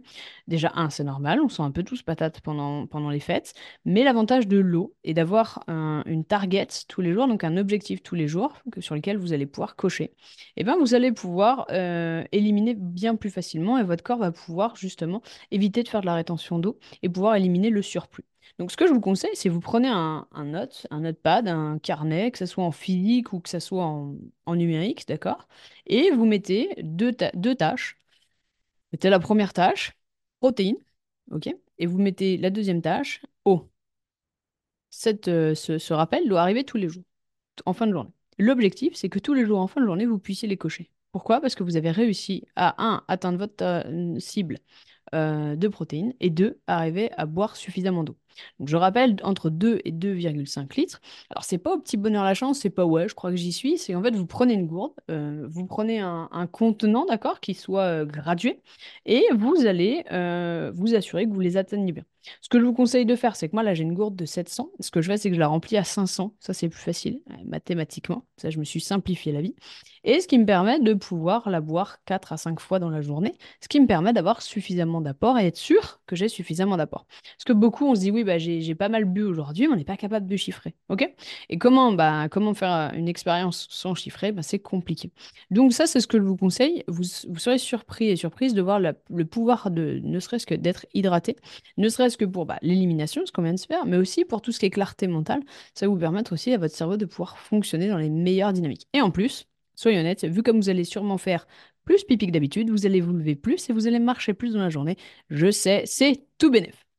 [0.46, 3.54] Déjà, un, c'est normal, on se sent un peu tous patates pendant, pendant les fêtes,
[3.86, 8.02] mais l'avantage de l'eau est d'avoir un- une target tous les jours, donc un objectif
[8.02, 10.12] tous les jours que, sur lequel vous allez pouvoir cocher.
[10.56, 11.66] Et bien, vous allez pouvoir
[12.32, 16.14] éliminer bien plus facilement et votre corps va pouvoir justement éviter de faire de la
[16.14, 18.24] rétention d'eau et pouvoir éliminer le surplus.
[18.58, 21.78] Donc, ce que je vous conseille, c'est vous prenez un, un note, un notepad, un
[21.78, 24.16] carnet, que ce soit en physique ou que ce soit en,
[24.46, 25.48] en numérique, d'accord?
[25.86, 27.96] Et vous mettez deux, ta- deux tâches.
[28.92, 29.92] Mettez la première tâche,
[30.40, 30.76] protéines,
[31.30, 31.48] ok?
[31.78, 33.70] Et vous mettez la deuxième tâche, eau.
[34.90, 37.04] Cette, euh, ce, rappel doit arriver tous les jours,
[37.66, 38.10] en fin de journée.
[38.38, 40.90] L'objectif, c'est que tous les jours en fin de journée, vous puissiez les cocher.
[41.12, 41.40] Pourquoi?
[41.40, 44.58] Parce que vous avez réussi à, un, atteindre votre euh, cible
[45.12, 48.16] de protéines et deux, arriver à boire suffisamment d'eau.
[48.64, 51.00] Je rappelle, entre 2 et 2,5 litres.
[51.30, 53.52] Alors c'est pas au petit bonheur la chance, c'est pas ouais, je crois que j'y
[53.52, 57.54] suis, c'est en fait vous prenez une gourde, euh, vous prenez un, contenant, d'accord, qui
[57.54, 58.60] soit euh, gradué,
[59.06, 62.04] et vous allez euh, vous assurer que vous les atteignez bien.
[62.42, 64.26] Ce que je vous conseille de faire, c'est que moi là j'ai une gourde de
[64.26, 66.80] 700, ce que je fais c'est que je la remplis à 500, ça c'est plus
[66.80, 69.54] facile mathématiquement, ça je me suis simplifié la vie,
[70.04, 73.00] et ce qui me permet de pouvoir la boire 4 à 5 fois dans la
[73.00, 77.06] journée, ce qui me permet d'avoir suffisamment d'apport et être sûr que j'ai suffisamment d'apport.
[77.36, 79.76] Parce que beaucoup, on se dit, oui, j'ai, j'ai pas mal bu aujourd'hui, mais on
[79.76, 80.74] n'est pas capable de chiffrer.
[81.48, 84.32] Et comment, bah, comment faire euh, une expérience sans chiffrer?
[84.32, 85.10] Bah, c'est compliqué.
[85.50, 86.84] Donc ça, c'est ce que je vous conseille.
[86.88, 91.36] Vous, serez surpris et surprise de voir le pouvoir de, ne serait-ce que d'être hydraté,
[91.76, 94.42] ne serait-ce que pour bah, l'élimination, ce qu'on vient de se faire, mais aussi pour
[94.42, 95.40] tout ce qui est clarté mentale.
[95.74, 98.86] Ça va vous permettre aussi à votre cerveau de pouvoir fonctionner dans les meilleures dynamiques.
[98.92, 101.46] Et en plus, soyons honnêtes, vu comme vous allez sûrement faire
[101.84, 104.60] plus pipi que d'habitude, vous allez vous lever plus et vous allez marcher plus dans
[104.60, 104.96] la journée.
[105.30, 106.89] Je sais, c'est tout bénef.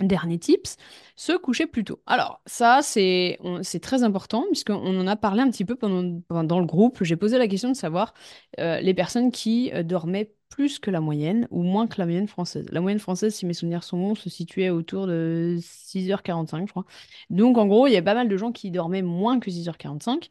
[0.00, 0.76] Dernier tips,
[1.14, 2.00] se coucher plus tôt.
[2.06, 3.38] Alors, ça, c'est
[3.82, 7.04] très important, puisqu'on en a parlé un petit peu dans le groupe.
[7.04, 8.14] J'ai posé la question de savoir
[8.58, 12.28] euh, les personnes qui euh, dormaient plus que la moyenne ou moins que la moyenne
[12.28, 12.66] française.
[12.72, 16.86] La moyenne française, si mes souvenirs sont bons, se situait autour de 6h45, je crois.
[17.28, 20.28] Donc, en gros, il y a pas mal de gens qui dormaient moins que 6h45.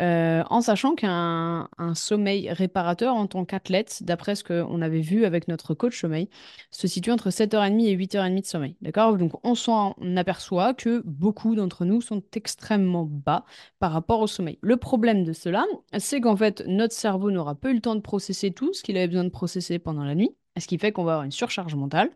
[0.00, 5.24] Euh, en sachant qu'un un sommeil réparateur en tant qu'athlète, d'après ce qu'on avait vu
[5.24, 6.28] avec notre coach sommeil,
[6.70, 8.76] se situe entre 7h30 et 8h30 de sommeil.
[8.80, 9.16] D'accord?
[9.16, 13.44] Donc on s'en aperçoit que beaucoup d'entre nous sont extrêmement bas
[13.78, 14.58] par rapport au sommeil.
[14.62, 15.64] Le problème de cela,
[15.98, 18.96] c'est qu'en fait, notre cerveau n'aura pas eu le temps de processer tout ce qu'il
[18.96, 20.34] avait besoin de processer pendant la nuit.
[20.60, 22.10] Ce qui fait qu'on va avoir une surcharge mentale,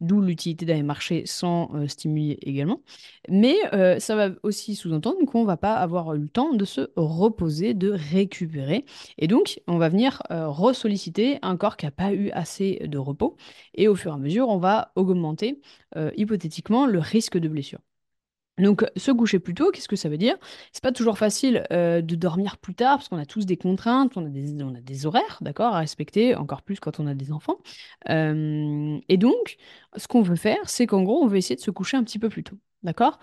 [0.00, 2.80] d'où l'utilité d'aller marcher sans euh, stimuler également.
[3.28, 6.64] Mais euh, ça va aussi sous-entendre qu'on ne va pas avoir eu le temps de
[6.64, 8.84] se reposer, de récupérer.
[9.18, 12.98] Et donc, on va venir euh, ressolliciter un corps qui n'a pas eu assez de
[12.98, 13.36] repos.
[13.74, 15.60] Et au fur et à mesure, on va augmenter
[16.16, 17.80] hypothétiquement le risque de blessure.
[18.60, 20.36] Donc, se coucher plus tôt, qu'est-ce que ça veut dire?
[20.72, 24.16] C'est pas toujours facile euh, de dormir plus tard parce qu'on a tous des contraintes,
[24.16, 27.14] on a des, on a des horaires, d'accord, à respecter, encore plus quand on a
[27.14, 27.58] des enfants.
[28.08, 29.56] Euh, et donc,
[29.96, 32.18] ce qu'on veut faire, c'est qu'en gros, on veut essayer de se coucher un petit
[32.18, 33.18] peu plus tôt, d'accord?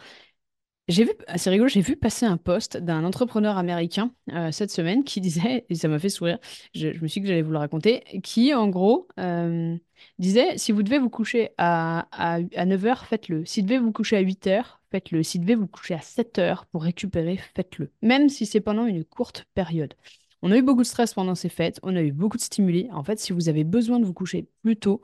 [0.87, 4.71] J'ai vu, ah, c'est rigolo, j'ai vu passer un post d'un entrepreneur américain euh, cette
[4.71, 6.39] semaine qui disait, et ça m'a fait sourire,
[6.73, 9.77] je, me suis dit que j'allais vous le raconter, qui en gros euh,
[10.17, 13.43] disait, si vous devez vous coucher à, à, à 9 heures, faites-le.
[13.45, 15.23] Si vous devez vous coucher à 8 heures, faites-le.
[15.23, 17.91] Si vous devez vous coucher à 7 heures pour récupérer, faites-le.
[18.01, 19.93] Même si c'est pendant une courte période.
[20.41, 22.89] On a eu beaucoup de stress pendant ces fêtes, on a eu beaucoup de stimuli.
[22.91, 25.01] En fait, si vous avez besoin de vous coucher plus tôt,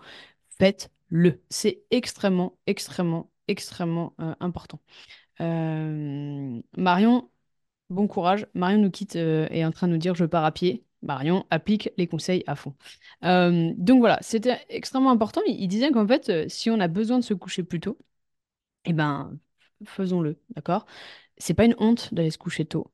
[0.59, 1.41] faites-le.
[1.49, 4.79] C'est extrêmement, extrêmement, extrêmement euh, important.
[5.41, 7.29] Euh, Marion,
[7.89, 8.47] bon courage.
[8.53, 10.85] Marion nous quitte euh, et est en train de nous dire je pars à pied.
[11.01, 12.75] Marion applique les conseils à fond.
[13.21, 15.41] Donc voilà, c'était extrêmement important.
[15.47, 17.97] Il, disait qu'en fait, si on a besoin de se coucher plus tôt,
[18.85, 19.37] eh ben,
[19.85, 20.85] faisons-le, d'accord?
[21.37, 22.87] C'est pas une honte d'aller se coucher tôt.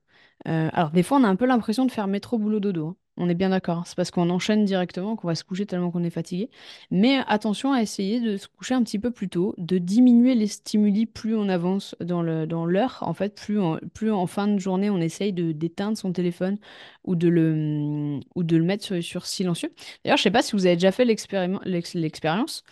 [0.48, 2.88] Euh, alors, des fois, on a un peu l'impression de faire métro boulot dodo.
[2.88, 2.96] hein.
[3.18, 3.78] On est bien d'accord.
[3.78, 3.82] hein.
[3.86, 6.48] C'est parce qu'on enchaîne directement qu'on va se coucher tellement qu'on est fatigué.
[6.90, 10.46] Mais attention à essayer de se coucher un petit peu plus tôt, de diminuer les
[10.46, 12.98] stimuli plus on avance dans l'heure.
[13.02, 16.56] En fait, plus, en- plus en fin de journée, on essaye d'éteindre son téléphone
[17.04, 19.72] ou de le, mettre sur, silencieux.
[20.04, 22.62] D'ailleurs, je sais pas si vous avez déjà fait l'expérience.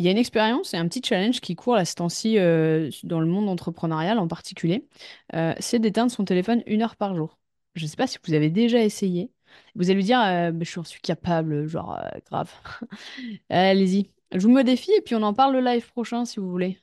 [0.00, 2.88] Il y a une expérience et un petit challenge qui court à ce temps-ci euh,
[3.02, 4.88] dans le monde entrepreneurial en particulier.
[5.34, 7.38] Euh, c'est d'éteindre son téléphone une heure par jour.
[7.74, 9.30] Je ne sais pas si vous avez déjà essayé.
[9.74, 12.50] Vous allez lui dire, euh, Mais je suis capable, genre euh, grave.
[13.50, 14.10] Allez-y.
[14.32, 16.78] Je vous me défie et puis on en parle le live prochain si vous voulez.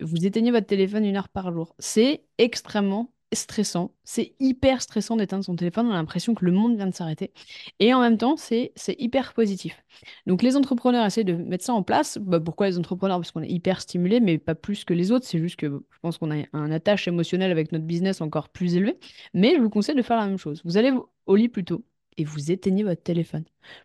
[0.00, 1.76] Vous éteignez votre téléphone une heure par jour.
[1.78, 3.92] C'est extrêmement stressant.
[4.04, 5.86] C'est hyper stressant d'éteindre son téléphone.
[5.86, 7.32] On a l'impression que le monde vient de s'arrêter.
[7.80, 9.84] Et en même temps, c'est hyper positif.
[10.26, 12.18] Donc les entrepreneurs essaient de mettre ça en place.
[12.18, 13.18] Bah, pourquoi les entrepreneurs?
[13.18, 15.26] Parce qu'on est hyper stimulé, mais pas plus que les autres.
[15.26, 18.76] C'est juste que je pense qu'on a un attache émotionnel avec notre business encore plus
[18.76, 18.98] élevé.
[19.34, 20.62] Mais je vous conseille de faire la même chose.
[20.64, 20.92] Vous allez
[21.26, 21.84] au lit plus tôt
[22.18, 23.44] et vous éteignez votre téléphone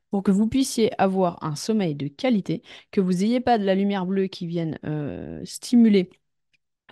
[0.10, 3.76] pour que vous puissiez avoir un sommeil de qualité, que vous n'ayez pas de la
[3.76, 6.10] lumière bleue qui vienne euh, stimuler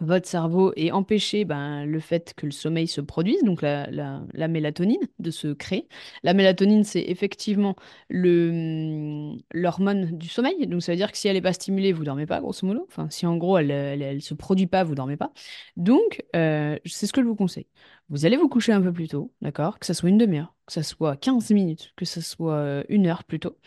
[0.01, 4.23] votre cerveau et empêcher ben, le fait que le sommeil se produise, donc la, la-
[4.33, 5.87] la mélatonine de se créer.
[6.23, 7.75] La mélatonine, c'est effectivement
[8.11, 10.67] hum, l'hormone du sommeil.
[10.67, 12.85] Donc ça veut dire que si elle n'est pas stimulée, vous dormez pas, grosso modo.
[12.89, 15.31] Enfin, si en gros elle, elle se produit pas, vous dormez pas.
[15.77, 17.67] Donc euh, c'est ce que je vous conseille.
[18.09, 19.79] Vous allez vous coucher un peu plus tôt, d'accord?
[19.79, 23.07] Que ça soit une demi-heure, que ça soit 15 minutes, que ça soit euh, une
[23.07, 23.57] heure plus tôt.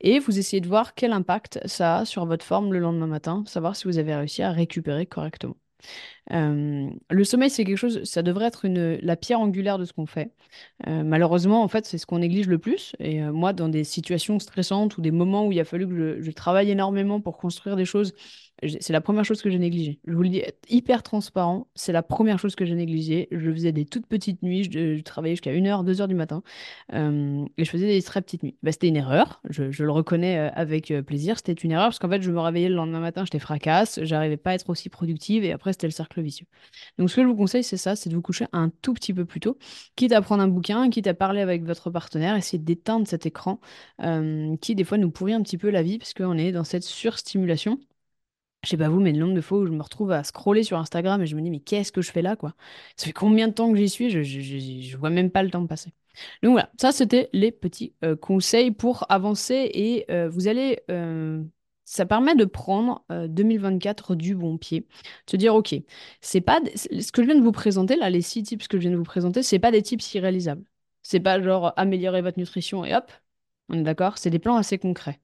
[0.00, 3.44] Et vous essayez de voir quel impact ça a sur votre forme le lendemain matin,
[3.46, 5.56] savoir si vous avez réussi à récupérer correctement.
[6.30, 10.32] Le sommeil, c'est quelque chose, ça devrait être la pierre angulaire de ce qu'on fait.
[10.86, 12.94] Malheureusement, en fait, c'est ce qu'on néglige le plus.
[12.98, 16.30] Et moi, dans des situations stressantes ou des moments où il a fallu que je,
[16.30, 18.14] travaille énormément pour construire des choses,
[18.62, 19.98] c'est la première chose que j'ai négligée.
[20.06, 23.28] Je vous le dis, être hyper transparent, c'est la première chose que j'ai négligée.
[23.30, 26.14] Je faisais des toutes petites nuits, je, je travaillais jusqu'à une heure, deux heures du
[26.14, 26.42] matin,
[26.92, 28.56] euh, et je faisais des très petites nuits.
[28.62, 31.36] Bah, c'était une erreur, je, le reconnais euh, avec euh, plaisir.
[31.36, 34.36] C'était une erreur parce qu'en fait, je me réveillais le lendemain matin, j'étais fracasse, j'arrivais
[34.36, 36.46] pas à être aussi productive, et après, c'était le cercle vicieux.
[36.98, 39.12] Donc, ce que je vous conseille, c'est ça, c'est de vous coucher un tout petit
[39.12, 39.58] peu plus tôt,
[39.96, 43.60] quitte à prendre un bouquin, quitte à parler avec votre partenaire, essayer d'éteindre cet écran
[44.60, 46.84] qui, des fois, nous pourrit un petit peu la vie parce qu'on est dans cette
[46.84, 47.78] surstimulation.
[48.64, 50.62] Je sais pas vous, mais le nombre de fois où je me retrouve à scroller
[50.62, 52.54] sur Instagram et je me dis, mais qu'est-ce que je fais là, quoi?
[52.96, 54.10] Ça fait combien de temps que j'y suis?
[54.10, 55.92] Je, je, je, vois même pas le temps passer.
[56.42, 61.42] Donc voilà, ça c'était les petits euh, conseils pour avancer et euh, vous allez, euh,
[61.84, 64.86] ça permet de prendre euh, 2024 du bon pied.
[65.28, 65.74] Se dire, ok,
[66.20, 68.82] c'est pas ce que je viens de vous présenter là, les six tips que je
[68.82, 70.64] viens de vous présenter, c'est pas des tips irréalisables.
[71.02, 73.10] C'est pas genre améliorer votre nutrition et hop,
[73.68, 74.16] on est d'accord?
[74.18, 75.20] C'est des plans assez concrets.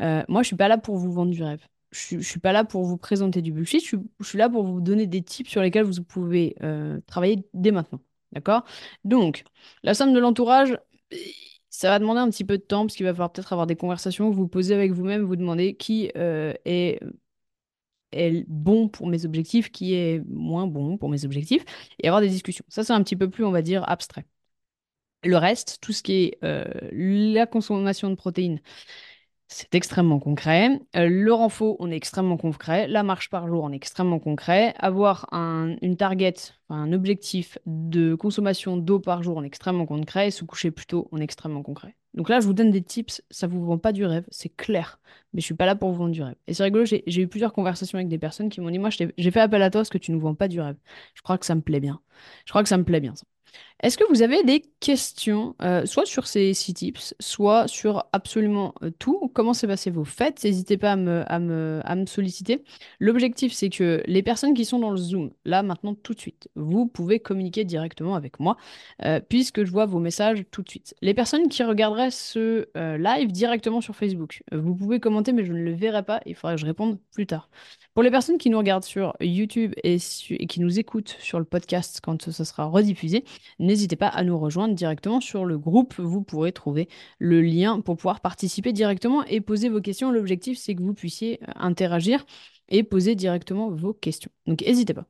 [0.00, 1.66] Moi, je suis pas là pour vous vendre du rêve.
[1.92, 3.82] Je je suis pas là pour vous présenter du bullshit.
[3.84, 7.70] Je suis, là pour vous donner des tips sur lesquels vous pouvez euh, travailler dès
[7.70, 8.00] maintenant.
[8.32, 8.64] D'accord?
[9.04, 9.44] Donc,
[9.82, 10.78] la somme de l'entourage,
[11.68, 13.76] ça va demander un petit peu de temps parce qu'il va falloir peut-être avoir des
[13.76, 17.00] conversations, vous posez avec vous-même, vous demandez qui euh, est,
[18.12, 21.64] est bon pour mes objectifs, qui est moins bon pour mes objectifs,
[21.98, 22.64] et avoir des discussions.
[22.68, 24.26] Ça, c'est un petit peu plus, on va dire, abstrait.
[25.24, 28.60] Le reste, tout ce qui est euh, la consommation de protéines,
[29.52, 30.80] c'est extrêmement concret.
[30.96, 32.88] Euh, le renfort, on est extrêmement concret.
[32.88, 34.74] La marche par jour, on est extrêmement concret.
[34.78, 36.34] Avoir un, une target,
[36.70, 40.28] un objectif de consommation d'eau par jour, on est extrêmement concret.
[40.28, 41.94] Et se coucher plus tôt, on est extrêmement concret.
[42.14, 45.00] Donc là, je vous donne des tips, ça vous vend pas du rêve, c'est clair.
[45.32, 46.34] Mais je suis pas là pour vous vendre du rêve.
[46.46, 49.30] Et c'est rigolo, j'ai eu plusieurs conversations avec des personnes qui m'ont dit, moi, j'ai
[49.30, 50.76] fait appel à toi parce que tu nous vends pas du rêve.
[51.14, 52.00] Je crois que ça me plaît bien.
[52.46, 53.14] Je crois que ça me plaît bien.
[53.14, 53.24] ça.
[53.82, 58.74] Est-ce que vous avez des questions, euh, soit sur ces six tips, soit sur absolument
[58.84, 59.32] euh, tout?
[59.34, 60.44] Comment s'est passé vos fêtes?
[60.44, 62.62] N'hésitez pas à me, solliciter.
[63.00, 66.48] L'objectif, c'est que les personnes qui sont dans le Zoom, là, maintenant, tout de suite,
[66.54, 68.56] vous pouvez communiquer directement avec moi,
[69.04, 70.94] euh, puisque je vois vos messages tout de suite.
[71.02, 75.58] Les personnes qui regarderaient ce live directement sur Facebook, vous pouvez commenter, mais je ne
[75.58, 76.20] le verrai pas.
[76.26, 77.48] Il faudra que je réponde plus tard.
[77.94, 82.00] Pour les personnes qui nous regardent sur YouTube et, qui nous écoutent sur le podcast
[82.00, 83.24] quand ça sera rediffusé,
[83.96, 85.94] pas à nous rejoindre directement sur le groupe.
[85.98, 90.10] Vous pourrez trouver le lien pour pouvoir participer directement et poser vos questions.
[90.12, 92.24] L'objectif, c'est que vous puissiez euh, interagir
[92.68, 94.30] et poser directement vos questions.
[94.46, 95.06] Donc, n'hésitez pas.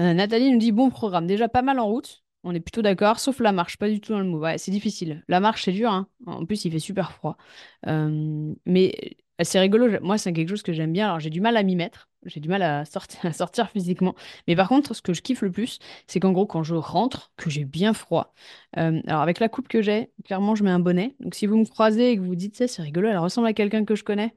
[0.00, 2.24] Euh, Nathalie nous dit bon programme, déjà pas mal en route.
[2.42, 4.42] On est plutôt d'accord, sauf la marche, pas du tout dans le move.
[4.42, 5.24] Ouais, c'est difficile.
[5.28, 6.08] La marche, c'est dur, hein.
[6.26, 7.36] En plus, il fait super froid.
[7.86, 9.98] Euh, mais c'est rigolo.
[10.02, 11.06] Moi, c'est quelque chose que j'aime bien.
[11.06, 12.08] Alors, j'ai du mal à m'y mettre.
[12.26, 14.14] J'ai du mal à sortir, physiquement.
[14.48, 17.32] Mais par contre, ce que je kiffe le plus, c'est qu'en gros, quand je rentre,
[17.36, 18.34] que j'ai bien froid.
[18.78, 21.14] euh, alors, avec la coupe que j'ai, clairement, je mets un bonnet.
[21.20, 23.52] Donc, si vous me croisez et que vous vous dites, c'est rigolo, elle ressemble à
[23.52, 24.34] quelqu'un que je connais.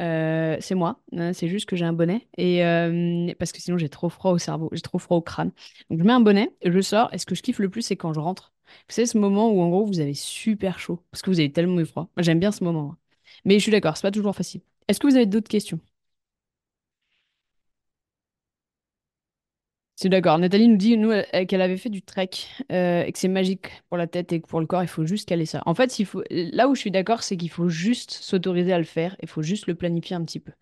[0.00, 3.76] Euh, c'est moi, Euh, c'est juste que j'ai un bonnet et euh, parce que sinon
[3.76, 5.52] j'ai trop froid au cerveau, j'ai trop froid au crâne.
[5.90, 7.96] Donc je mets un bonnet, je sors et ce que je kiffe le plus c'est
[7.96, 8.52] quand je rentre.
[8.88, 11.52] Vous savez ce moment où en gros vous avez super chaud parce que vous avez
[11.52, 12.08] tellement eu froid.
[12.18, 12.82] J'aime bien ce moment.
[12.84, 12.96] moi.
[13.44, 14.62] Mais je suis d'accord, c'est pas toujours facile.
[14.88, 15.80] Est-ce que vous avez d'autres questions?
[20.02, 20.38] C'est d'accord.
[20.38, 20.96] Nathalie nous dit,
[21.46, 22.30] qu'elle avait fait du trek
[22.72, 25.28] euh, et que c'est magique pour la tête et pour le corps, il faut juste
[25.28, 25.62] caler ça.
[25.66, 25.94] En fait,
[26.30, 29.14] là où je suis d'accord, c'est qu'il faut juste s'autoriser à le faire.
[29.20, 30.52] Il faut juste le planifier un petit peu.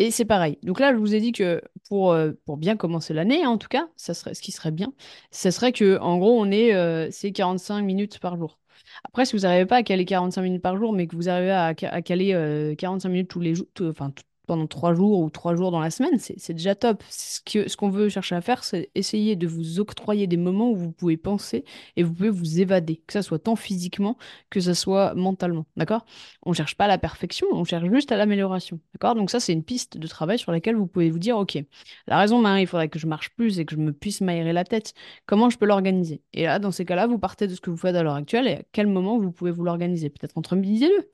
[0.00, 0.58] Et c'est pareil.
[0.64, 3.68] Donc là, je vous ai dit que pour, euh, bien commencer l'année, hein, en tout
[3.68, 4.92] cas, ce qui serait bien,
[5.30, 8.58] ça serait que, en gros, on est euh, c'est 45 minutes par jour.
[9.04, 11.52] Après, si vous n'arrivez pas à caler 45 minutes par jour, mais que vous arrivez
[11.52, 14.12] à, à caler euh, 45 minutes tous les jours, enfin,
[14.48, 17.04] pendant trois jours ou trois jours dans la semaine, c'est déjà top.
[17.10, 20.70] Ce que, ce qu'on veut chercher à faire, c'est essayer de vous octroyer des moments
[20.70, 21.64] où vous pouvez penser
[21.96, 24.16] et vous pouvez vous évader, que ça soit tant physiquement
[24.50, 26.04] que ça soit mentalement, d'accord?
[26.42, 29.14] On cherche pas la perfection, on cherche juste à l'amélioration, d'accord?
[29.14, 31.58] Donc ça, c'est une piste de travail sur laquelle vous pouvez vous dire, ok,
[32.06, 34.52] la raison, Marie, il faudrait que je marche plus et que je me puisse m'aérer
[34.54, 34.94] la tête.
[35.26, 36.22] Comment je peux l'organiser?
[36.32, 38.48] Et là, dans ces cas-là, vous partez de ce que vous faites à l'heure actuelle
[38.48, 40.08] et à quel moment vous pouvez vous l'organiser?
[40.08, 41.10] Peut-être entre midi et deux.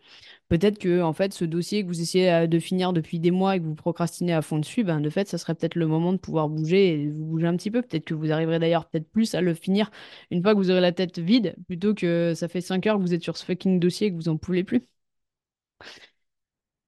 [0.49, 3.57] Peut-être que en fait, ce dossier que vous essayez euh, de finir depuis des mois
[3.57, 6.13] et que vous procrastinez à fond dessus, ben, de fait, ça serait peut-être le moment
[6.13, 7.83] de pouvoir bouger et vous bouger un petit peu.
[7.83, 9.91] Peut-être que vous arriverez d'ailleurs peut-être plus à le finir
[10.31, 13.03] une fois que vous aurez la tête vide, plutôt que ça fait 5 heures que
[13.03, 14.83] vous êtes sur ce fucking dossier et que vous en pouvez plus.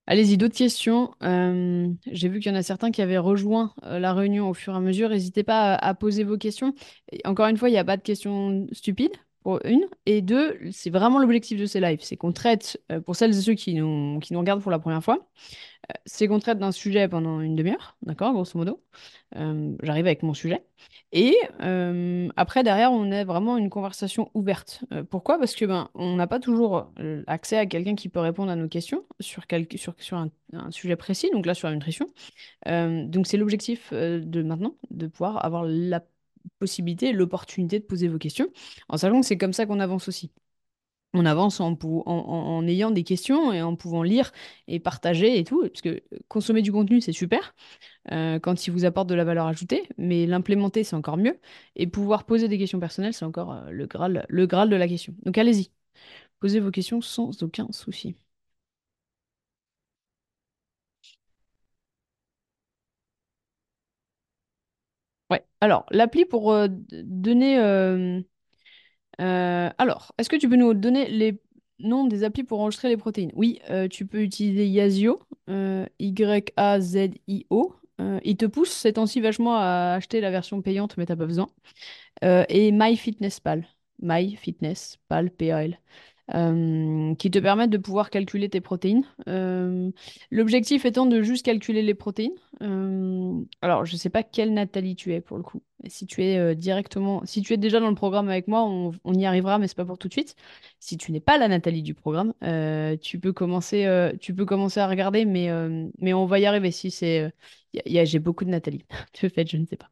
[0.09, 1.15] Allez-y, d'autres questions.
[1.25, 4.55] Euh, j'ai vu qu'il y en a certains qui avaient rejoint euh, la réunion au
[4.55, 5.09] fur et à mesure.
[5.09, 6.75] N'hésitez pas à, poser vos questions.
[7.25, 9.17] Encore une fois, il n'y a pas de questions stupides,
[9.65, 9.87] une.
[10.07, 12.01] Et deux, c'est vraiment l'objectif de ces lives.
[12.03, 15.29] C'est qu'on traite, euh, pour celles et ceux qui nous, regardent pour la première fois,
[15.91, 18.83] euh, c'est qu'on traite d'un sujet pendant une demi-heure, d'accord, grosso modo.
[19.37, 20.65] Euh, j'arrive avec mon sujet.
[21.13, 21.37] Et
[22.37, 24.85] après, derrière, on a vraiment une conversation ouverte.
[25.11, 25.39] Pourquoi?
[25.39, 26.93] Parce que ben, on n'a pas toujours
[27.27, 30.97] accès à quelqu'un qui peut répondre à nos questions sur, quel- sur, un, un sujet
[30.97, 32.11] précis, donc là sur la nutrition.
[32.67, 36.03] Donc c'est l'objectif de maintenant, de pouvoir avoir la
[36.59, 38.49] possibilité, l'opportunité de poser vos questions,
[38.89, 40.33] en sachant que c'est comme ça qu'on avance aussi.
[41.15, 44.33] On avance en, en- en ayant des questions et en pouvant lire
[44.69, 47.55] et partager et tout, parce que consommer du contenu, c'est super
[48.13, 51.39] euh, quand il vous apporte de la valeur ajoutée, mais l'implémenter, c'est encore mieux.
[51.77, 54.89] Et pouvoir poser des questions personnelles, c'est encore euh, le Graal, le Graal de la
[54.89, 55.15] question.
[55.25, 55.71] Donc allez-y,
[56.41, 58.17] posez vos questions sans aucun souci.
[65.31, 67.59] Ouais, alors, l'appli pour euh, donner...
[67.59, 68.21] euh,
[69.21, 71.41] euh, alors, est-ce que tu peux nous donner les
[71.81, 73.33] noms des applis pour enregistrer les protéines?
[73.35, 75.21] Oui, tu peux utiliser Yazio,
[75.99, 77.75] Y-A-Z-I-O.
[77.99, 81.49] Il te pousse ces temps-ci vachement à acheter la version payante, mais t'as pas besoin.
[82.23, 83.67] Et MyFitnessPal.
[84.01, 85.81] MyFitnessPal, P-A-L.
[86.35, 89.05] Euh, qui te permettent de pouvoir calculer tes protéines.
[89.29, 89.91] Euh,
[90.33, 92.35] l'objectif étant de juste calculer les protéines.
[92.63, 95.63] Euh, alors, je sais pas quelle Nathalie tu es pour le coup.
[95.87, 99.25] Si tu es directement, si tu es déjà dans le programme avec moi, on, y
[99.25, 100.35] arrivera, mais c'est pas pour tout de suite.
[100.81, 102.33] Si tu n'es pas la Nathalie du programme,
[103.01, 105.49] tu peux commencer, tu peux commencer à regarder, mais,
[106.01, 106.73] mais on va y arriver.
[106.73, 107.33] Si c'est,
[107.85, 108.85] j'ai beaucoup de Nathalie.
[109.23, 109.91] De fait, je ne sais pas.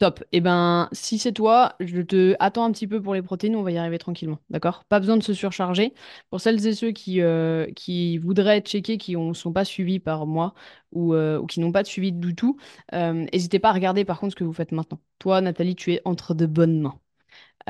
[0.00, 0.24] Top.
[0.32, 3.62] Eh ben, si c'est toi, je te attends un petit peu pour les protéines, on
[3.62, 4.38] va y arriver tranquillement.
[4.48, 4.84] D'accord?
[4.86, 5.92] Pas besoin de se surcharger.
[6.30, 10.26] Pour celles et ceux qui, euh, qui voudraient checker, qui ne sont pas suivis par
[10.26, 10.54] moi
[10.92, 12.56] ou, euh, ou qui n'ont pas de suivi du tout,
[12.94, 15.00] euh, n'hésitez pas à regarder par contre ce que vous faites maintenant.
[15.18, 16.98] Toi, Nathalie, tu es entre de bonnes mains.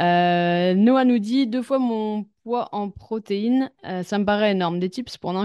[0.00, 3.72] Euh, Noah nous dit deux fois mon poids en protéines,
[4.04, 4.80] ça me paraît énorme.
[4.80, 5.36] Des tips pour en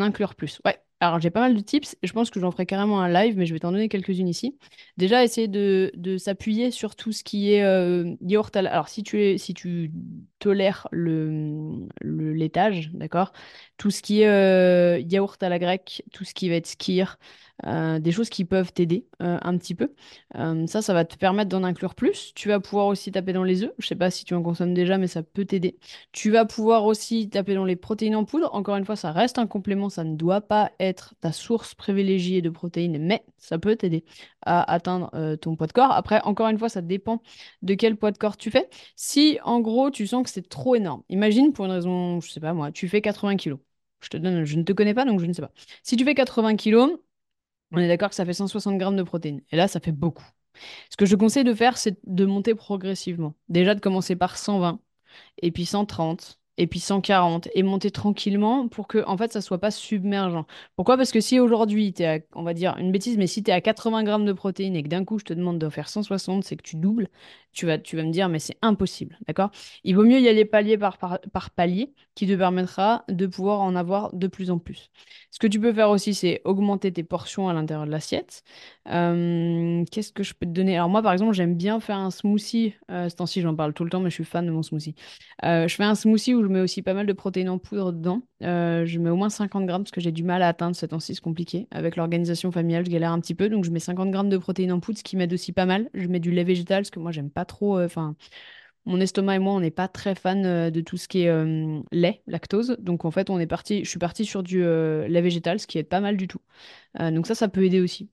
[0.00, 0.60] inclure plus.
[0.66, 3.36] Ouais, alors j'ai pas mal de tips je pense que j'en ferai carrément un live,
[3.36, 4.56] mais je vais t'en donner quelques-unes ici.
[4.96, 8.72] Déjà, essayer de, de s'appuyer sur tout ce qui est euh, yaourt à la...
[8.72, 9.92] Alors, si tu es, si tu
[10.38, 13.32] tolères le, laitage, d'accord?
[13.76, 17.18] Tout ce qui est euh, yaourt à la grecque, tout ce qui va être skyr,
[17.64, 19.94] euh, des choses qui peuvent t'aider euh, un petit peu.
[20.36, 22.32] Euh, ça, ça va te permettre d'en inclure plus.
[22.34, 23.72] Tu vas pouvoir aussi taper dans les œufs.
[23.78, 25.78] Je sais pas si tu en consommes déjà, mais ça peut t'aider.
[26.12, 28.54] Tu vas pouvoir aussi taper dans les protéines en poudre.
[28.54, 29.88] Encore une fois, ça reste un complément.
[29.88, 34.04] Ça ne doit pas être ta source privilégiée de protéines, mais ça peut t'aider
[34.44, 35.92] à atteindre ton poids de corps.
[35.92, 37.22] Après, encore une fois, ça dépend
[37.62, 38.68] de quel poids de corps tu fais.
[38.96, 42.40] Si, en gros, tu sens que c'est trop énorme, imagine pour une raison, je sais
[42.40, 43.58] pas moi, tu fais 80 kilos.
[44.00, 45.50] Je te donne, je ne te connais pas, donc je ne sais pas.
[45.82, 46.98] Si tu fais 80 kilos,
[47.72, 49.42] on est d'accord que ça fait 160 grammes de protéines.
[49.50, 50.26] Et là, ça fait beaucoup.
[50.90, 53.34] Ce que je conseille de faire, c'est de monter progressivement.
[53.48, 54.80] Déjà de commencer par 120,
[55.42, 59.58] et puis 130, et puis 140, et monter tranquillement pour que, en fait, ça soit
[59.58, 60.44] pas submergent.
[60.76, 60.96] Pourquoi?
[60.96, 63.54] Parce que si aujourd'hui, tu à, on va dire une bêtise, mais si tu es
[63.54, 66.44] à 80 grammes de protéines et que d'un coup, je te demande d'en faire 160,
[66.44, 67.08] c'est que tu doubles,
[67.52, 69.50] tu vas, tu vas me dire, mais c'est impossible, d'accord?
[69.84, 73.60] Il vaut mieux y aller palier par, par, par palier, qui te permettra de pouvoir
[73.60, 74.90] en avoir de plus en plus.
[75.30, 78.42] Ce que tu peux faire aussi, c'est augmenter tes portions à l'intérieur de l'assiette.
[78.88, 80.76] Euh, qu'est-ce que je peux te donner?
[80.76, 82.74] Alors moi, par exemple, j'aime bien faire un smoothie.
[82.90, 84.94] Euh, ce temps-ci, j'en parle tout le temps, mais je suis fan de mon smoothie.
[85.44, 87.92] Euh, je fais un smoothie où je mets aussi pas mal de protéines en poudre
[87.92, 88.22] dedans.
[88.42, 90.86] Euh, je mets au moins 50 grammes parce que j'ai du mal à atteindre ce
[90.86, 91.68] temps-ci, c'est compliqué.
[91.70, 94.72] Avec l'organisation familiale, je galère un petit peu, donc je mets 50 grammes de protéines
[94.72, 95.90] en poudre, ce qui m'aide aussi pas mal.
[95.94, 97.78] Je mets du lait végétal parce que moi, j'aime pas trop.
[97.78, 98.16] euh, Enfin,
[98.86, 101.84] mon estomac et moi, on n'est pas très fan euh, de tout ce qui est
[101.92, 102.76] lait, lactose.
[102.80, 105.78] Donc en fait, on est parti, je suis partie sur du lait végétal, ce qui
[105.78, 106.40] est pas mal du tout.
[107.00, 108.10] Donc ça, ça peut aider aussi.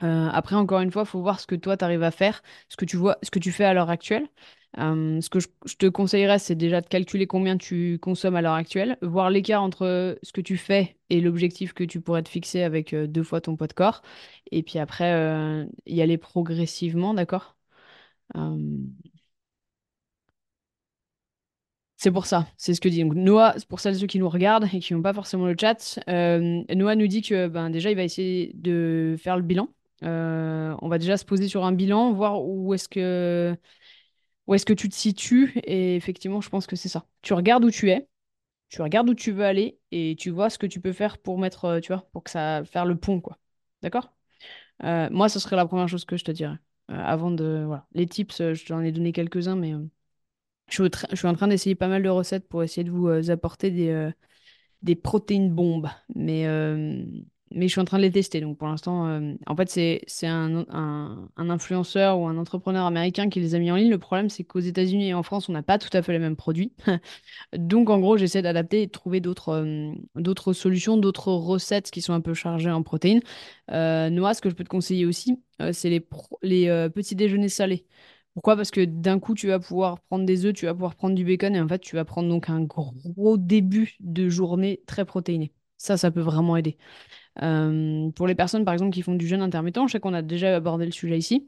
[0.00, 2.76] Après, encore une fois, il faut voir ce que toi, tu arrives à faire, ce
[2.76, 4.28] que tu vois, ce que tu fais à l'heure actuelle.
[4.78, 8.54] Euh, ce que je, te conseillerais, c'est déjà de calculer combien tu consommes à l'heure
[8.54, 12.62] actuelle, voir l'écart entre ce que tu fais et l'objectif que tu pourrais te fixer
[12.62, 14.02] avec euh, deux fois ton poids de corps.
[14.50, 17.56] Et puis après, euh, y aller progressivement, d'accord?
[21.96, 23.02] C'est pour ça, c'est ce que dit.
[23.02, 25.56] Donc, Noah, pour celles et ceux qui nous regardent et qui n'ont pas forcément le
[25.58, 29.68] chat, Noah nous dit que ben, déjà, il va essayer de faire le bilan.
[30.02, 33.56] On va déjà se poser sur un bilan, voir où est-ce que,
[34.46, 35.52] où est-ce que tu te situes.
[35.64, 37.06] Et effectivement, je pense que c'est ça.
[37.22, 38.08] Tu regardes où tu es,
[38.68, 41.38] tu regardes où tu veux aller et tu vois ce que tu peux faire pour
[41.38, 43.38] mettre, euh, tu vois, pour que ça faire le pont, quoi.
[43.82, 44.12] D'accord?
[44.84, 46.58] Euh, moi, ce serait la première chose que je te dirais.
[46.90, 47.86] Euh, avant de, voilà.
[47.94, 49.74] Les tips, je t'en ai donné quelques-uns, mais
[50.68, 54.10] je suis, en train d'essayer pas mal de recettes pour essayer de vous apporter des,
[54.82, 55.88] des protéines bombes.
[56.14, 56.46] Mais,
[57.54, 58.40] mais je suis en train de les tester.
[58.40, 60.66] Donc pour l'instant, euh, en fait, c'est, un,
[61.36, 63.90] influenceur ou un entrepreneur américain qui les a mis en ligne.
[63.90, 66.18] Le problème, c'est qu'aux États-Unis et en France, on n'a pas tout à fait les
[66.18, 66.72] mêmes produits.
[67.56, 72.02] Donc en gros, j'essaie d'adapter et de trouver d'autres euh, d'autres solutions, d'autres recettes qui
[72.02, 73.22] sont un peu chargées en protéines.
[73.70, 75.40] Euh, Noah, ce que je peux te conseiller aussi,
[75.72, 76.04] c'est les,
[76.42, 77.86] les petits déjeuners salés.
[78.34, 78.56] Pourquoi?
[78.56, 81.24] Parce que d'un coup, tu vas pouvoir prendre des œufs, tu vas pouvoir prendre du
[81.24, 85.52] bacon et en fait, tu vas prendre donc un gros début de journée très protéiné.
[85.76, 86.76] Ça, ça peut vraiment aider.
[87.42, 90.22] Euh, pour les personnes, par exemple, qui font du jeûne intermittent, je sais qu'on a
[90.22, 91.46] déjà abordé le sujet ici.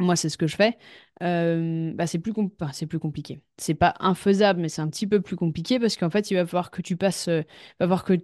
[0.00, 0.78] Moi, c'est ce que je fais.
[1.22, 3.40] Euh, bah, c'est plus, enfin, plus compliqué.
[3.56, 6.46] C'est pas infaisable, mais c'est un petit peu plus compliqué parce qu'en fait, il va
[6.46, 8.14] falloir que tu passes, euh, il va falloir que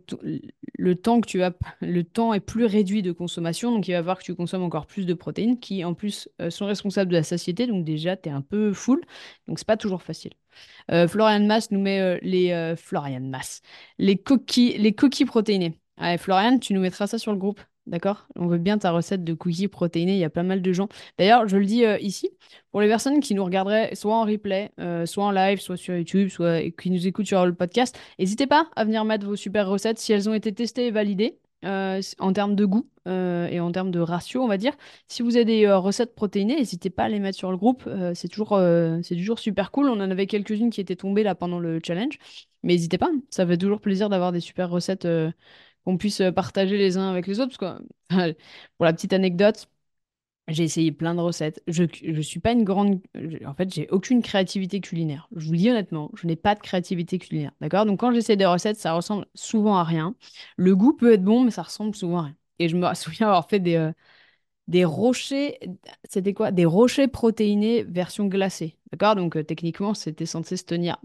[0.78, 3.99] le temps que tu as, le temps est plus réduit de consommation, donc il va
[3.99, 7.24] falloir que tu consommes encore plus de protéines qui, en plus, sont responsables de la
[7.24, 7.66] satiété.
[7.66, 9.01] Donc déjà, tu es un peu full,
[9.49, 10.32] donc c'est pas toujours facile.
[11.09, 13.62] Florian Mass nous met les Florian Mass,
[13.99, 15.78] les coquilles, les coquilles protéinées.
[15.97, 18.26] Allez, Florian, tu nous mettras ça sur le groupe, d'accord?
[18.34, 20.14] On veut bien ta recette de cookies protéinés.
[20.14, 20.88] Il y a pas mal de gens.
[21.18, 22.30] D'ailleurs, je le dis euh, ici,
[22.72, 25.97] pour les personnes qui nous regarderaient soit en replay, euh, soit en live, soit sur
[25.97, 29.68] YouTube, soit qui nous écoutent sur le podcast, n'hésitez pas à venir mettre vos super
[29.68, 31.38] recettes si elles ont été testées et validées.
[31.64, 34.74] euh, en termes de goût et en termes de ratio, on va dire.
[35.09, 37.88] Si vous avez des recettes protéinées, n'hésitez pas à les mettre sur le groupe.
[38.14, 38.59] c'est toujours,
[39.03, 39.88] c'est toujours super cool.
[39.88, 42.18] On en avait quelques-unes qui étaient tombées là pendant le challenge.
[42.62, 45.07] Mais n'hésitez pas, ça fait toujours plaisir d'avoir des super recettes
[45.85, 47.57] qu'on puisse euh, partager les uns avec les autres.
[47.59, 47.78] Parce
[48.11, 48.35] que,
[48.78, 49.68] pour la petite anecdote,
[50.49, 51.62] j'ai essayé plein de recettes.
[51.68, 53.01] Je je suis pas une grande...
[53.47, 55.28] En fait, j'ai aucune créativité culinaire.
[55.37, 57.53] Je vous dis honnêtement, je n'ai pas de créativité culinaire.
[57.61, 57.87] D'accord?
[57.87, 60.14] Donc quand j'essaie des recettes, ça ressemble souvent à rien.
[60.57, 62.37] Le goût peut être bon, mais ça ressemble souvent à rien.
[62.59, 63.93] Et je me souviens avoir fait des, euh,
[64.68, 65.59] des rochers,
[66.09, 66.51] c'était quoi?
[66.53, 68.76] Des rochers protéinés version glacée.
[68.93, 69.16] D'accord?
[69.16, 70.99] Donc euh, techniquement, c'était censé se tenir.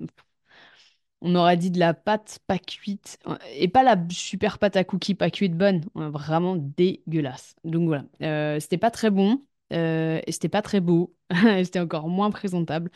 [1.22, 3.20] On aurait dit de la pâte pas cuite.
[3.28, 5.84] euh, Et pas la super pâte à cookies pas cuite bonne.
[5.95, 7.55] Vraiment dégueulasse.
[7.65, 8.05] Donc voilà.
[8.22, 9.43] Euh, c'était pas très bon.
[9.74, 11.13] euh, et c'était pas très beau.
[11.63, 12.89] C'était encore moins présentable.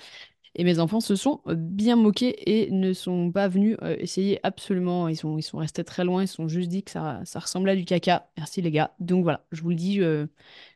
[0.55, 5.07] Et mes enfants se sont bien moqués et ne sont pas venus essayer absolument.
[5.07, 6.23] Ils sont, restés très loin.
[6.23, 8.29] Ils se sont juste dit que ça, ressemblait à du caca.
[8.37, 8.93] Merci les gars.
[8.99, 9.99] Donc voilà, je vous le dis,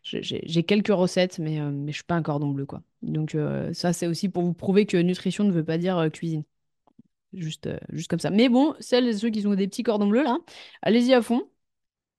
[0.03, 2.81] j'ai quelques recettes, mais, euh, mais je suis pas un cordon bleu, quoi.
[3.03, 3.37] Donc
[3.73, 6.43] ça, c'est aussi pour vous prouver que nutrition ne veut pas dire cuisine.
[7.33, 8.29] Juste, euh, juste comme ça.
[8.29, 10.37] Mais bon, celles et ceux qui ont des petits cordons bleus, là,
[10.81, 11.49] allez-y à fond.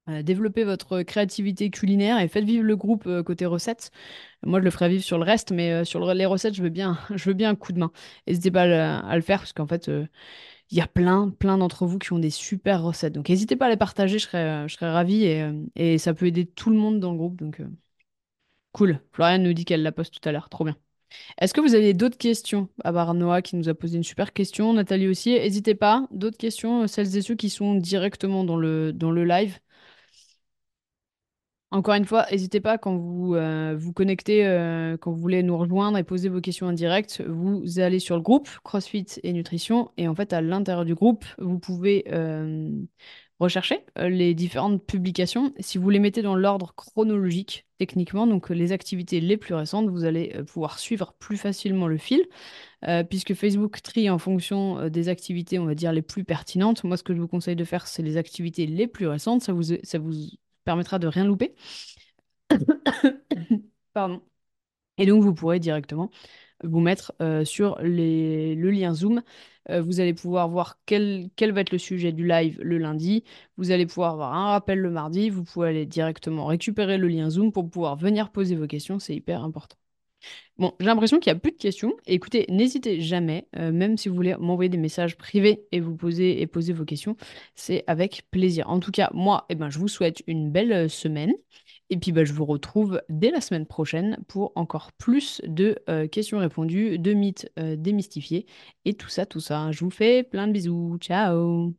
[0.08, 3.90] Euh, développez votre créativité culinaire et faites vivre le groupe euh, côté recettes.
[4.44, 6.70] Moi, je le ferai vivre sur le reste, mais sur le- les recettes, je veux
[6.70, 7.92] bien, je veux bien un coup de main.
[8.26, 9.88] N'hésitez pas à, le faire parce qu'en fait,
[10.70, 13.14] il y a plein, plein d'entre vous qui ont des super recettes.
[13.14, 15.24] Donc, n'hésitez pas à les partager, je serais, je ravie
[15.76, 17.42] et, ça peut aider tout le monde dans le groupe.
[18.72, 19.00] Cool.
[19.12, 20.48] Floriane nous dit qu'elle la poste tout à l'heure.
[20.48, 20.76] Trop bien.
[21.40, 22.68] Est-ce que vous avez d'autres questions?
[22.84, 25.32] À part Noah qui nous a posé une super question, Nathalie aussi.
[25.32, 26.06] N'hésitez pas.
[26.10, 28.92] D'autres questions, euh, celles et ceux qui sont directement dans le,
[29.24, 29.58] live.
[31.70, 35.56] Encore une fois, n'hésitez pas quand vous euh, vous connectez, euh, quand vous voulez nous
[35.58, 39.90] rejoindre et poser vos questions en direct, vous allez sur le groupe CrossFit et Nutrition
[39.98, 42.04] et en fait à l'intérieur du groupe, vous pouvez
[43.40, 45.52] rechercher euh, les différentes publications.
[45.60, 49.88] Si vous les mettez dans l'ordre chronologique, techniquement, donc euh, les activités les plus récentes,
[49.88, 52.26] vous allez euh, pouvoir suivre plus facilement le fil
[53.10, 56.84] puisque Facebook trie en fonction des activités, on va dire, les plus pertinentes.
[56.84, 59.42] Moi, ce que je vous conseille de faire, c'est les activités les plus récentes.
[59.42, 60.12] Ça vous, ça vous
[60.62, 61.56] permettra de rien louper.
[63.94, 64.22] Pardon.
[64.96, 66.12] Et donc, vous pourrez directement
[66.62, 67.12] vous mettre
[67.44, 69.22] sur le lien Zoom.
[69.70, 73.24] Euh, vous allez pouvoir voir quel, quel va être le sujet du live le lundi.
[73.56, 75.30] Vous allez pouvoir avoir un rappel le mardi.
[75.30, 78.98] Vous pouvez aller directement récupérer le lien Zoom pour pouvoir venir poser vos questions.
[78.98, 79.76] C'est hyper important.
[80.58, 81.96] Bon, j'ai l'impression qu'il n'y a plus de questions.
[82.06, 86.40] Écoutez, n'hésitez jamais, euh, même si vous voulez m'envoyer des messages privés et vous poser
[86.40, 87.16] et poser vos questions,
[87.54, 88.68] c'est avec plaisir.
[88.68, 91.32] En tout cas, moi, eh ben, je vous souhaite une belle euh, semaine
[91.90, 96.06] Et puis bah, je vous retrouve dès la semaine prochaine pour encore plus de euh,
[96.06, 98.46] questions répondues, de mythes euh, démystifiés
[98.84, 99.72] et tout ça, tout ça.
[99.72, 100.98] Je vous fais plein de bisous.
[101.00, 101.72] Ciao